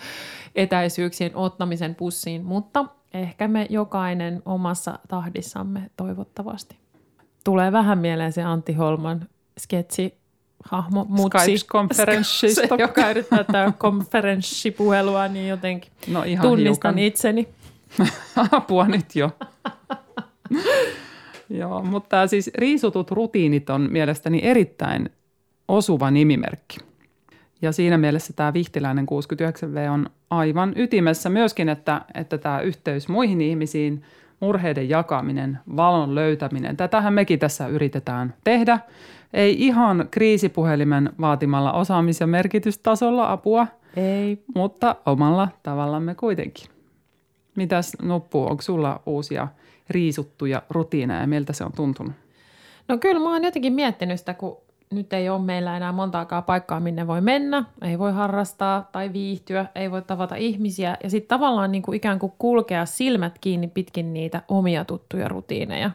[0.54, 2.84] etäisyyksien ottamisen pussiin, mutta
[3.14, 6.76] ehkä me jokainen omassa tahdissamme toivottavasti.
[7.44, 9.28] Tulee vähän mieleen se Antti Holman
[9.58, 10.19] sketsi
[10.64, 12.60] hahmo mutsi, Skype-konferenssista.
[12.76, 16.98] se, joka yrittää tämä konferenssipuhelua, niin jotenkin no ihan tunnistan hiukan.
[16.98, 17.48] itseni.
[18.52, 19.30] Apua nyt jo.
[21.50, 25.10] Joo, mutta siis riisutut rutiinit on mielestäni erittäin
[25.68, 26.76] osuva nimimerkki.
[27.62, 33.40] Ja siinä mielessä tämä Vihtiläinen 69V on aivan ytimessä myöskin, että, että tämä yhteys muihin
[33.40, 34.02] ihmisiin,
[34.40, 38.78] murheiden jakaminen, valon löytäminen, tätähän mekin tässä yritetään tehdä–
[39.32, 43.66] ei ihan kriisipuhelimen vaatimalla osaamis- ja merkitystasolla apua,
[43.96, 44.42] ei.
[44.54, 46.66] mutta omalla tavallamme kuitenkin.
[47.56, 49.48] Mitäs Nuppu, onko sulla uusia
[49.90, 52.12] riisuttuja rutiineja ja miltä se on tuntunut?
[52.88, 54.56] No kyllä mä oon jotenkin miettinyt sitä, kun
[54.90, 59.66] nyt ei ole meillä enää montaakaan paikkaa, minne voi mennä, ei voi harrastaa tai viihtyä,
[59.74, 64.12] ei voi tavata ihmisiä ja sitten tavallaan niin kuin ikään kuin kulkea silmät kiinni pitkin
[64.12, 65.90] niitä omia tuttuja rutiineja.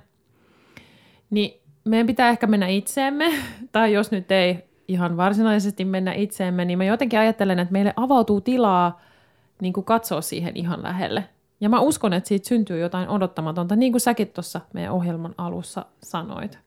[1.29, 3.33] Niin meidän pitää ehkä mennä itseemme,
[3.71, 8.41] tai jos nyt ei ihan varsinaisesti mennä itseemme, niin mä jotenkin ajattelen, että meille avautuu
[8.41, 9.01] tilaa
[9.61, 11.29] niin kuin katsoa siihen ihan lähelle.
[11.61, 15.85] Ja mä uskon, että siitä syntyy jotain odottamatonta, niin kuin säkin tuossa meidän ohjelman alussa
[16.03, 16.59] sanoit.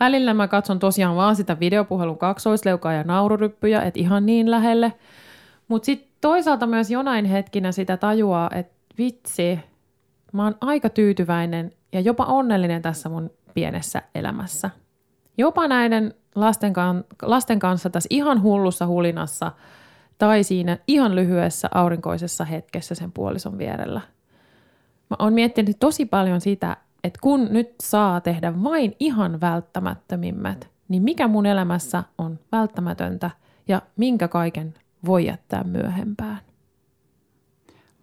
[0.00, 4.92] Välillä mä katson tosiaan vaan sitä videopuhelun kaksoisleukaa ja naururyppyjä, että ihan niin lähelle.
[5.68, 9.58] Mutta sitten toisaalta myös jonain hetkinä sitä tajuaa, että vitsi,
[10.32, 14.70] mä oon aika tyytyväinen ja jopa onnellinen tässä mun pienessä elämässä.
[15.38, 19.52] Jopa näiden lasten, kan, lasten kanssa tässä ihan hullussa hulinassa
[20.18, 24.00] tai siinä ihan lyhyessä aurinkoisessa hetkessä sen puolison vierellä.
[25.10, 31.02] Mä oon miettinyt tosi paljon sitä, että kun nyt saa tehdä vain ihan välttämättömimmät, niin
[31.02, 33.30] mikä mun elämässä on välttämätöntä
[33.68, 34.74] ja minkä kaiken
[35.06, 36.38] voi jättää myöhempään.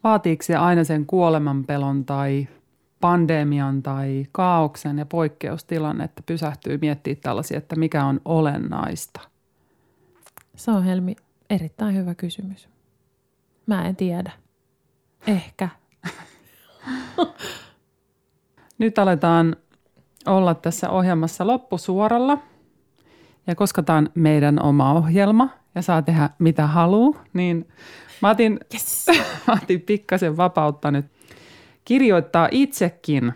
[0.03, 2.47] Vaatiiko se aina sen kuolemanpelon tai
[3.01, 9.21] pandemian tai kaauksen ja poikkeustilanne, että pysähtyy miettimään tällaisia, että mikä on olennaista?
[10.55, 11.15] Se on Helmi
[11.49, 12.69] erittäin hyvä kysymys.
[13.65, 14.31] Mä en tiedä.
[15.27, 15.69] Ehkä.
[18.77, 19.55] Nyt aletaan
[20.25, 22.37] olla tässä ohjelmassa loppusuoralla.
[23.47, 27.67] Ja koska tämä on meidän oma ohjelma ja saa tehdä mitä haluaa, niin
[28.21, 29.05] mä otin, yes.
[29.47, 31.05] mä otin pikkasen vapautta nyt
[31.85, 33.33] kirjoittaa itsekin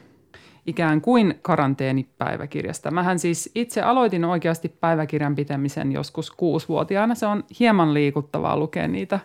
[0.65, 2.91] ikään kuin karanteenipäiväkirjasta.
[2.91, 7.15] Mähän siis itse aloitin oikeasti päiväkirjan pitämisen joskus kuusivuotiaana.
[7.15, 9.19] Se on hieman liikuttavaa lukea niitä,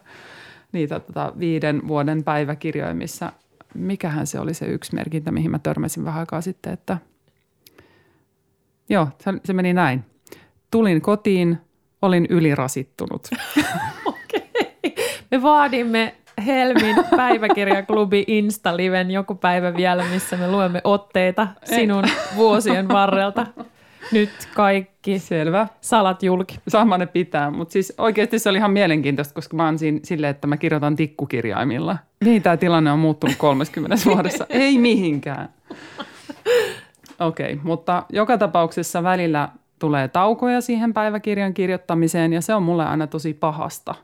[0.73, 3.33] niitä tota viiden vuoden päiväkirjoja, missä
[3.75, 6.99] mikähän se oli se yksi merkintä, mihin mä törmäsin vähän aikaa sitten, että
[8.89, 9.09] joo,
[9.45, 10.05] se, meni näin.
[10.71, 11.59] Tulin kotiin,
[12.03, 13.29] olin ylirasittunut.
[15.31, 16.15] Me vaadimme
[16.47, 22.05] Helmin päiväkirjaklubi Insta-liven joku päivä vielä, missä me luemme otteita sinun
[22.37, 23.47] vuosien varrelta.
[24.13, 25.67] Nyt kaikki Selvä.
[25.81, 26.59] salat julki.
[26.69, 30.31] Sama ne pitää, mutta siis oikeasti se oli ihan mielenkiintoista, koska mä oon siinä silleen,
[30.31, 31.99] että mä kirjoitan tikkukirjaimilla.
[32.25, 34.47] Niin tämä tilanne on muuttunut 30 vuodessa.
[34.49, 35.49] Ei mihinkään.
[37.21, 42.85] Okei, okay, mutta joka tapauksessa välillä tulee taukoja siihen päiväkirjan kirjoittamiseen ja se on mulle
[42.85, 43.95] aina tosi pahasta.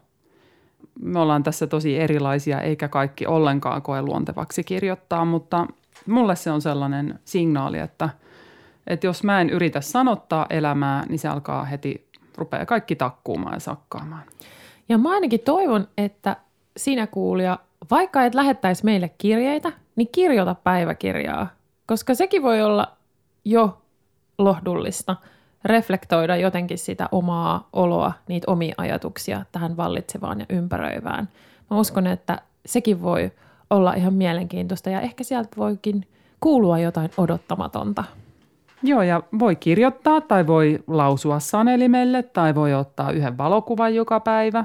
[1.01, 5.66] Me ollaan tässä tosi erilaisia eikä kaikki ollenkaan koe luontevaksi kirjoittaa, mutta
[6.07, 8.09] mulle se on sellainen signaali, että,
[8.87, 13.61] että jos mä en yritä sanottaa elämää, niin se alkaa heti, rupeaa kaikki takkuumaan ja
[13.61, 14.22] sakkaamaan.
[14.89, 16.37] Ja mä ainakin toivon, että
[16.77, 17.59] sinä kuulija,
[17.91, 21.49] vaikka et lähettäisi meille kirjeitä, niin kirjoita päiväkirjaa,
[21.87, 22.93] koska sekin voi olla
[23.45, 23.83] jo
[24.39, 25.16] lohdullista
[25.65, 31.29] reflektoida jotenkin sitä omaa oloa, niitä omia ajatuksia tähän vallitsevaan ja ympäröivään.
[31.71, 33.33] Mä uskon, että sekin voi
[33.71, 36.07] olla ihan mielenkiintoista ja ehkä sieltä voikin
[36.41, 38.05] kuulua jotain odottamatonta.
[38.83, 44.65] Joo, ja voi kirjoittaa tai voi lausua sanelimelle tai voi ottaa yhden valokuvan joka päivä.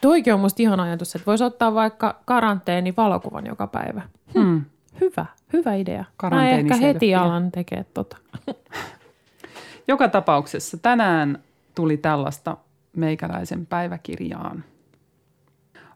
[0.00, 4.02] Toikin on musta ihan ajatus, että voisi ottaa vaikka karanteeni valokuvan joka päivä.
[4.34, 4.64] Hmm.
[5.00, 6.04] Hyvä, hyvä idea.
[6.30, 8.16] Mä ehkä heti alan tekee tota.
[9.88, 11.38] Joka tapauksessa tänään
[11.74, 12.56] tuli tällaista
[12.96, 14.64] meikäläisen päiväkirjaan.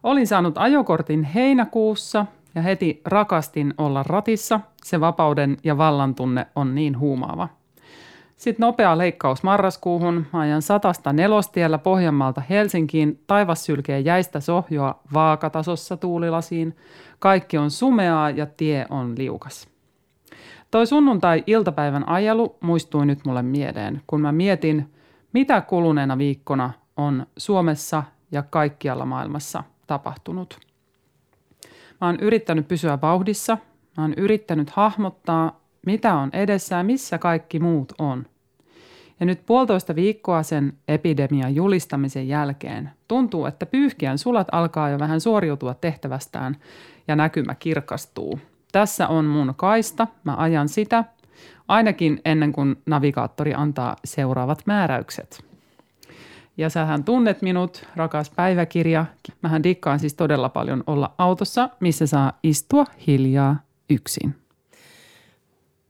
[0.03, 4.61] Olin saanut ajokortin heinäkuussa ja heti rakastin olla ratissa.
[4.85, 7.49] Se vapauden ja vallan tunne on niin huumaava.
[8.37, 10.27] Sitten nopea leikkaus marraskuuhun.
[10.33, 13.21] Ajan satasta nelostiellä Pohjanmaalta Helsinkiin.
[13.27, 16.77] Taivas sylkee jäistä sohjoa vaakatasossa tuulilasiin.
[17.19, 19.69] Kaikki on sumeaa ja tie on liukas.
[20.71, 24.95] Toi sunnuntai-iltapäivän ajelu muistui nyt mulle mieleen, kun mä mietin,
[25.33, 28.03] mitä kuluneena viikkona on Suomessa
[28.33, 30.61] ja kaikkialla maailmassa tapahtunut.
[32.01, 33.59] Mä oon yrittänyt pysyä vauhdissa,
[33.97, 38.27] mä oon yrittänyt hahmottaa, mitä on edessä ja missä kaikki muut on.
[39.21, 45.21] Ja nyt puolitoista viikkoa sen epidemian julistamisen jälkeen tuntuu, että pyyhkiän sulat alkaa jo vähän
[45.21, 46.57] suoriutua tehtävästään
[47.09, 48.41] ja näkymä kirkastuu.
[48.73, 51.05] Tässä on mun kaista, mä ajan sitä,
[51.69, 55.45] ainakin ennen kuin navigaattori antaa seuraavat määräykset.
[56.57, 59.07] Ja sähän tunnet minut, rakas päiväkirja.
[59.43, 63.57] Mähän dikkaan siis todella paljon olla autossa, missä saa istua hiljaa
[63.91, 64.35] yksin.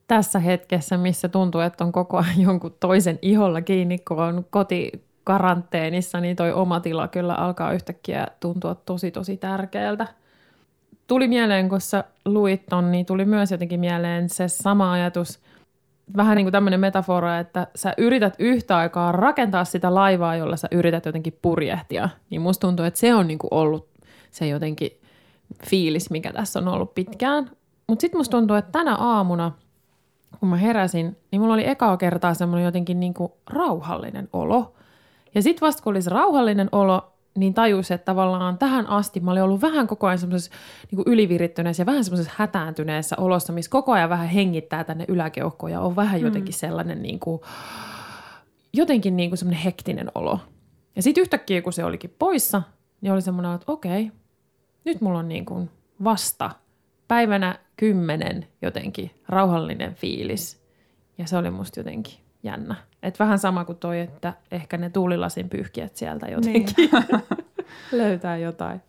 [0.06, 6.20] Tässä hetkessä, missä tuntuu, että on koko ajan jonkun toisen iholla kiinni, kun on kotikaranteenissa,
[6.20, 10.06] niin toi oma tila kyllä alkaa yhtäkkiä tuntua tosi tosi tärkeältä.
[11.10, 15.40] Tuli mieleen, kun sä luit ton, niin tuli myös jotenkin mieleen se sama ajatus,
[16.16, 20.68] vähän niin kuin tämmöinen metafora, että sä yrität yhtä aikaa rakentaa sitä laivaa, jolla sä
[20.70, 22.08] yrität jotenkin purjehtia.
[22.30, 23.88] Niin musta tuntuu, että se on niin kuin ollut
[24.30, 24.90] se jotenkin
[25.66, 27.50] fiilis, mikä tässä on ollut pitkään.
[27.86, 29.52] Mutta sitten musta tuntuu, että tänä aamuna,
[30.40, 34.74] kun mä heräsin, niin mulla oli ekaa kertaa semmoinen jotenkin niin kuin rauhallinen olo.
[35.34, 39.30] Ja sitten vasta kun oli se rauhallinen olo, niin tajus, että tavallaan tähän asti mä
[39.30, 40.52] olin ollut vähän koko ajan semmoisessa
[40.90, 45.80] niin ylivirittyneessä ja vähän semmoisessa hätääntyneessä olossa, missä koko ajan vähän hengittää tänne yläkeuhkoon ja
[45.80, 47.40] on vähän jotenkin sellainen niin kuin,
[48.72, 50.40] jotenkin niin kuin semmoinen hektinen olo.
[50.96, 52.62] Ja sitten yhtäkkiä, kun se olikin poissa,
[53.00, 54.10] niin oli semmoinen, että okei,
[54.84, 55.70] nyt mulla on niin kuin
[56.04, 56.50] vasta
[57.08, 60.60] päivänä kymmenen jotenkin rauhallinen fiilis.
[61.18, 62.74] Ja se oli musta jotenkin jännä.
[63.02, 66.90] Et vähän sama kuin toi, että ehkä ne tuulilasin pyyhkiät sieltä jotenkin niin.
[68.02, 68.80] löytää jotain.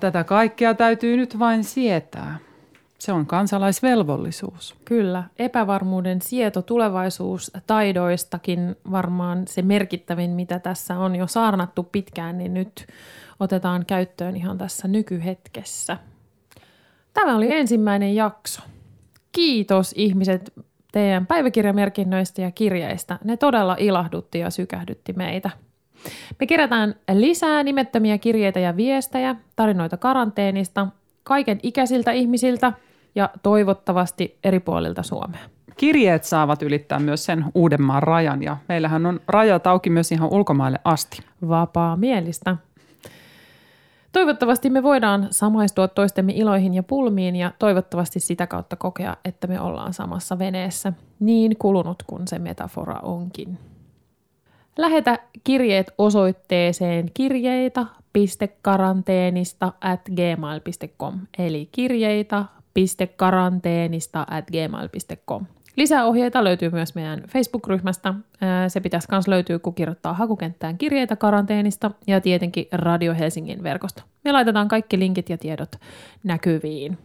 [0.00, 2.38] Tätä kaikkea täytyy nyt vain sietää.
[2.98, 4.74] Se on kansalaisvelvollisuus.
[4.84, 12.54] Kyllä, epävarmuuden sieto tulevaisuus taidoistakin varmaan se merkittävin, mitä tässä on jo saarnattu pitkään, niin
[12.54, 12.86] nyt
[13.40, 15.96] otetaan käyttöön ihan tässä nykyhetkessä.
[17.14, 18.62] Tämä oli ensimmäinen jakso.
[19.32, 20.52] Kiitos ihmiset
[20.92, 23.18] teidän päiväkirjamerkinnöistä ja kirjeistä.
[23.24, 25.50] Ne todella ilahdutti ja sykähdytti meitä.
[26.40, 30.86] Me kerätään lisää nimettömiä kirjeitä ja viestejä, tarinoita karanteenista,
[31.22, 32.72] kaiken ikäisiltä ihmisiltä
[33.14, 35.40] ja toivottavasti eri puolilta Suomea.
[35.76, 40.78] Kirjeet saavat ylittää myös sen Uudenmaan rajan ja meillähän on rajat auki myös ihan ulkomaille
[40.84, 41.22] asti.
[41.48, 42.56] Vapaa mielistä.
[44.12, 49.60] Toivottavasti me voidaan samaistua toistemme iloihin ja pulmiin ja toivottavasti sitä kautta kokea, että me
[49.60, 53.58] ollaan samassa veneessä, niin kulunut kuin se metafora onkin.
[54.78, 65.46] Lähetä kirjeet osoitteeseen kirjeitä.karanteenista at gmail.com eli kirjeitä.karanteenista at gmail.com.
[65.76, 68.14] Lisäohjeita löytyy myös meidän Facebook-ryhmästä.
[68.68, 74.02] Se pitäisi myös löytyä, kun kirjoittaa hakukenttään kirjeitä karanteenista ja tietenkin Radio Helsingin verkosta.
[74.24, 75.76] Me laitetaan kaikki linkit ja tiedot
[76.24, 76.98] näkyviin.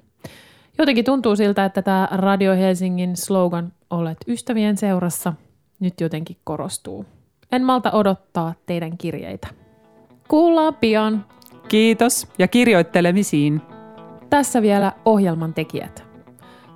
[0.78, 5.34] Jotenkin tuntuu siltä, että tämä Radio Helsingin slogan Olet ystävien seurassa
[5.80, 7.06] nyt jotenkin korostuu.
[7.52, 9.48] En malta odottaa teidän kirjeitä.
[10.28, 11.26] Kuullaan pian.
[11.68, 13.62] Kiitos ja kirjoittelemisiin.
[14.30, 16.07] Tässä vielä ohjelman tekijät.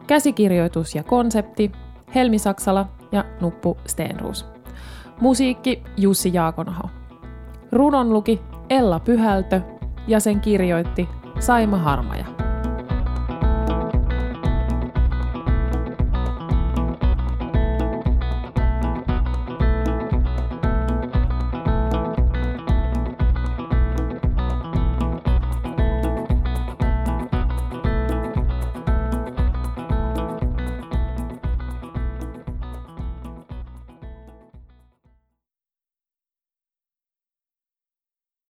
[0.08, 1.72] Käsikirjoitus ja konsepti
[2.16, 4.45] Helmi Saksala ja Nuppu Steenruus.
[5.22, 6.89] Musiikki Jussi Jaakonaho.
[7.72, 9.62] Runon luki Ella Pyhältö
[10.08, 12.41] ja sen kirjoitti Saima Harmaja.